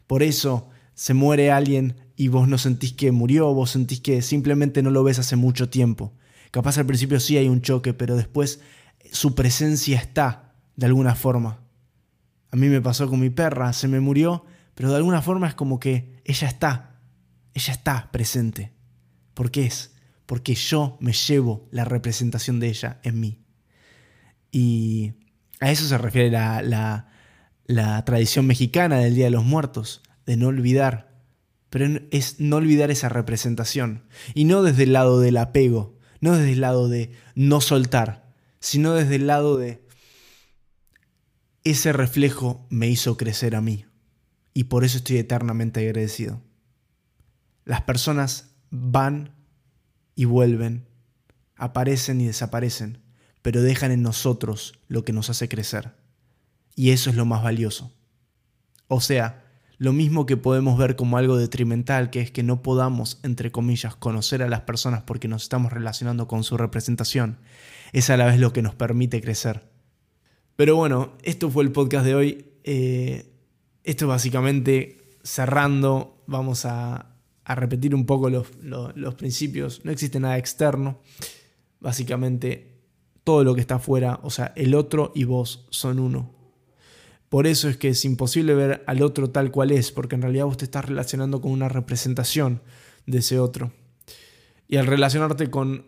Por 0.09 0.25
eso 0.25 0.69
se 0.95 1.15
muere 1.15 1.53
alguien 1.53 2.11
y 2.17 2.27
vos 2.27 2.49
no 2.49 2.59
sentís 2.59 2.93
que 2.93 3.13
murió, 3.13 3.55
vos 3.55 3.71
sentís 3.71 4.01
que 4.01 4.21
simplemente 4.21 4.83
no 4.83 4.91
lo 4.91 5.05
ves 5.05 5.21
hace 5.21 5.37
mucho 5.37 5.69
tiempo. 5.69 6.13
Capaz 6.51 6.77
al 6.77 6.87
principio 6.87 7.21
sí 7.21 7.37
hay 7.37 7.47
un 7.47 7.63
choque, 7.63 7.95
pero 7.95 8.17
después 8.17 8.59
su 9.13 9.37
presencia 9.37 9.97
está 9.97 10.57
de 10.75 10.87
alguna 10.87 11.15
forma. 11.15 11.61
A 12.51 12.57
mí 12.57 12.67
me 12.67 12.81
pasó 12.81 13.09
con 13.09 13.21
mi 13.21 13.31
perra, 13.31 13.73
se 13.73 13.87
me 13.87 14.01
murió, 14.01 14.45
pero 14.83 14.91
de 14.91 14.97
alguna 14.97 15.23
forma 15.23 15.47
es 15.47 15.55
como 15.55 15.79
que 15.79 16.21
ella 16.25 16.49
está, 16.49 16.99
ella 17.55 17.73
está 17.73 18.11
presente. 18.11 18.73
¿Por 19.33 19.53
qué 19.53 19.65
es? 19.65 19.95
Porque 20.27 20.57
yo 20.57 20.97
me 20.99 21.13
llevo 21.13 21.69
la 21.71 21.85
representación 21.85 22.59
de 22.59 22.67
ella 22.67 22.99
en 23.05 23.21
mí. 23.21 23.39
Y 24.51 25.13
a 25.61 25.71
eso 25.71 25.87
se 25.87 25.99
refiere 25.99 26.33
la, 26.33 27.07
la 27.65 28.05
tradición 28.05 28.49
mexicana 28.49 28.99
del 28.99 29.15
Día 29.15 29.27
de 29.27 29.31
los 29.31 29.45
Muertos, 29.45 30.03
de 30.27 30.37
no 30.37 30.49
olvidar. 30.49 31.15
Pero 31.71 32.01
es 32.11 32.41
no 32.41 32.57
olvidar 32.57 32.91
esa 32.91 33.09
representación. 33.09 34.03
Y 34.35 34.47
no 34.47 34.65
desde 34.65 34.83
el 34.83 34.95
lado 34.95 35.21
del 35.21 35.37
apego, 35.37 35.97
no 36.21 36.37
desde 36.37 36.55
el 36.55 36.61
lado 36.61 36.89
de 36.89 37.13
no 37.37 37.61
soltar, 37.61 38.35
sino 38.59 38.95
desde 38.95 39.15
el 39.15 39.29
lado 39.29 39.59
de 39.59 39.87
ese 41.63 41.93
reflejo 41.93 42.67
me 42.69 42.89
hizo 42.89 43.17
crecer 43.17 43.55
a 43.55 43.61
mí. 43.61 43.85
Y 44.55 44.65
por 44.65 44.85
eso 44.85 44.99
estoy 44.99 45.19
eternamente 45.19 45.81
agradecido. 45.81 46.41
Las 47.65 47.83
personas 47.83 48.51
van 48.71 49.35
y 50.15 50.25
vuelven, 50.25 50.87
aparecen 51.57 52.21
y 52.21 52.27
desaparecen, 52.27 52.99
pero 53.41 53.63
dejan 53.63 53.93
en 53.93 54.03
nosotros 54.03 54.79
lo 54.89 55.05
que 55.05 55.13
nos 55.13 55.31
hace 55.31 55.49
crecer. 55.49 55.93
Y 56.75 56.91
eso 56.91 57.11
es 57.11 57.17
lo 57.17 57.25
más 57.25 57.43
valioso. 57.43 57.93
O 58.89 59.01
sea, 59.01 59.45
lo 59.79 59.93
mismo 59.93 60.27
que 60.27 60.37
podemos 60.37 60.79
ver 60.79 60.97
como 60.97 61.17
algo 61.17 61.37
detrimental, 61.37 62.11
que 62.11 62.21
es 62.21 62.31
que 62.31 62.43
no 62.43 62.63
podamos, 62.63 63.19
entre 63.23 63.51
comillas, 63.51 63.97
conocer 63.97 64.43
a 64.43 64.49
las 64.49 64.61
personas 64.61 65.03
porque 65.03 65.29
nos 65.29 65.43
estamos 65.43 65.73
relacionando 65.73 66.29
con 66.29 66.45
su 66.45 66.57
representación, 66.57 67.39
es 67.93 68.09
a 68.11 68.17
la 68.17 68.27
vez 68.27 68.39
lo 68.39 68.53
que 68.53 68.63
nos 68.63 68.75
permite 68.75 69.21
crecer. 69.21 69.69
Pero 70.57 70.77
bueno, 70.77 71.15
esto 71.23 71.51
fue 71.51 71.65
el 71.65 71.73
podcast 71.73 72.05
de 72.05 72.15
hoy. 72.15 72.47
Eh, 72.65 73.32
esto 73.85 74.07
básicamente 74.07 75.19
cerrando, 75.23 76.23
vamos 76.27 76.65
a, 76.65 77.09
repetir 77.45 77.95
un 77.95 78.07
poco 78.07 78.31
los, 78.31 79.15
principios. 79.17 79.85
No 79.85 79.91
existe 79.91 80.19
nada 80.21 80.39
externo. 80.39 81.01
Básicamente 81.81 82.81
todo 83.25 83.45
lo 83.45 83.55
que 83.55 83.61
está 83.61 83.77
afuera, 83.77 84.21
o 84.23 84.31
sea, 84.31 84.53
el 84.57 84.75
otro 84.75 85.13
y 85.15 85.25
vos 85.25 85.67
son 85.71 85.99
uno. 85.99 86.35
Por 87.29 87.47
eso 87.47 87.69
es 87.69 87.77
que 87.77 87.89
es 87.89 88.05
imposible 88.05 88.55
ver 88.55 88.85
al 88.87 89.03
otro 89.03 89.31
tal 89.31 89.51
cual 89.51 89.71
es, 89.71 89.91
porque 89.93 90.15
en 90.15 90.23
realidad 90.23 90.45
vos 90.45 90.57
te 90.57 90.65
estás 90.65 90.85
relacionando 90.85 91.41
con 91.41 91.51
una 91.51 91.69
representación 91.69 92.63
de 93.07 93.19
ese 93.19 93.39
otro. 93.39 93.73
Y 94.69 94.77
al 94.77 94.87
relacionarte 94.87 95.51
con, 95.51 95.87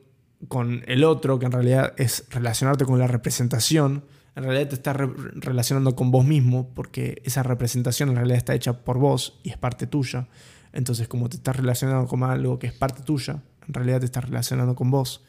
con 0.49 0.83
el 0.87 1.05
otro, 1.05 1.39
que 1.39 1.47
en 1.47 1.53
realidad 1.53 1.95
es 1.97 2.27
relacionarte 2.31 2.85
con 2.85 2.99
la 2.99 3.07
representación, 3.07 4.05
en 4.37 4.45
realidad 4.45 4.69
te 4.69 4.75
estás 4.75 4.97
relacionando 4.97 5.95
con 5.95 6.11
vos 6.11 6.25
mismo, 6.25 6.73
porque 6.75 7.23
esa 7.25 7.43
representación 7.43 8.09
en 8.09 8.17
realidad 8.17 8.39
está 8.39 8.55
hecha 8.55 8.85
por 8.85 8.99
vos 8.99 9.39
y 9.43 9.51
es 9.51 9.57
parte 9.57 9.87
tuya. 9.87 10.29
Entonces, 10.73 11.07
como 11.07 11.29
te 11.29 11.37
estás 11.37 11.57
relacionando 11.57 12.09
con 12.09 12.25
algo 12.25 12.59
que 12.59 12.67
es 12.67 12.73
parte 12.73 13.03
tuya, 13.03 13.43
en 13.67 13.75
realidad 13.75 14.01
te 14.01 14.07
estás 14.07 14.25
relacionando 14.25 14.75
con 14.75 14.91
vos. 14.91 15.25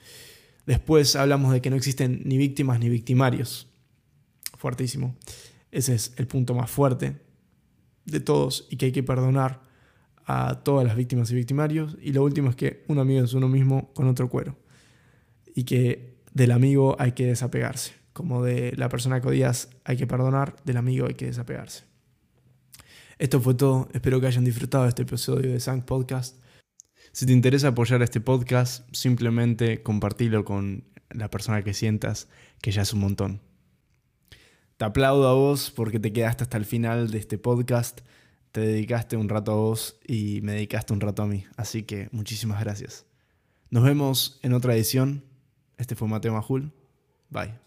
Después 0.65 1.15
hablamos 1.15 1.53
de 1.53 1.61
que 1.61 1.69
no 1.69 1.75
existen 1.75 2.21
ni 2.25 2.37
víctimas 2.37 2.79
ni 2.79 2.89
victimarios. 2.89 3.67
Fuertísimo. 4.57 5.15
Ese 5.71 5.93
es 5.93 6.13
el 6.17 6.25
punto 6.25 6.55
más 6.55 6.71
fuerte 6.71 7.21
de 8.05 8.19
todos 8.19 8.67
y 8.71 8.77
que 8.77 8.87
hay 8.87 8.91
que 8.91 9.03
perdonar 9.03 9.61
a 10.25 10.63
todas 10.63 10.87
las 10.87 10.95
víctimas 10.95 11.29
y 11.29 11.35
victimarios. 11.35 11.95
Y 12.01 12.11
lo 12.13 12.23
último 12.23 12.49
es 12.49 12.55
que 12.55 12.83
un 12.87 12.97
amigo 12.97 13.23
es 13.23 13.33
uno 13.33 13.47
mismo 13.47 13.93
con 13.93 14.07
otro 14.07 14.29
cuero. 14.29 14.57
Y 15.53 15.63
que 15.63 16.15
del 16.33 16.51
amigo 16.51 16.95
hay 16.97 17.11
que 17.11 17.27
desapegarse. 17.27 18.04
Como 18.15 18.45
de 18.45 18.71
la 18.77 18.87
persona 18.87 19.19
que 19.19 19.27
odias 19.27 19.67
hay 19.83 19.97
que 19.97 20.07
perdonar, 20.07 20.55
del 20.63 20.77
amigo 20.77 21.05
hay 21.05 21.15
que 21.15 21.25
desapegarse. 21.25 21.83
Esto 23.17 23.41
fue 23.41 23.55
todo. 23.55 23.89
Espero 23.91 24.21
que 24.21 24.27
hayan 24.27 24.45
disfrutado 24.45 24.85
de 24.85 24.89
este 24.89 25.01
episodio 25.01 25.51
de 25.51 25.59
Sank 25.59 25.83
Podcast. 25.83 26.37
Si 27.11 27.25
te 27.25 27.33
interesa 27.33 27.67
apoyar 27.67 28.01
este 28.01 28.21
podcast, 28.21 28.87
simplemente 28.95 29.83
compartilo 29.83 30.45
con 30.45 30.85
la 31.09 31.29
persona 31.29 31.61
que 31.61 31.73
sientas 31.73 32.29
que 32.61 32.71
ya 32.71 32.83
es 32.83 32.93
un 32.93 33.01
montón. 33.01 33.41
Te 34.77 34.85
aplaudo 34.85 35.27
a 35.27 35.33
vos 35.33 35.69
porque 35.75 35.99
te 35.99 36.13
quedaste 36.13 36.43
hasta 36.43 36.55
el 36.55 36.63
final 36.63 37.11
de 37.11 37.17
este 37.17 37.37
podcast, 37.37 37.99
te 38.53 38.61
dedicaste 38.61 39.17
un 39.17 39.27
rato 39.27 39.51
a 39.51 39.55
vos 39.55 39.99
y 40.07 40.39
me 40.41 40.53
dedicaste 40.53 40.93
un 40.93 41.01
rato 41.01 41.23
a 41.23 41.27
mí. 41.27 41.43
Así 41.57 41.83
que 41.83 42.07
muchísimas 42.13 42.61
gracias. 42.61 43.05
Nos 43.69 43.83
vemos 43.83 44.39
en 44.41 44.53
otra 44.53 44.73
edición. 44.73 45.25
Este 45.75 45.95
fue 45.95 46.07
Mateo 46.07 46.31
Majul. 46.31 46.71
Bye. 47.29 47.64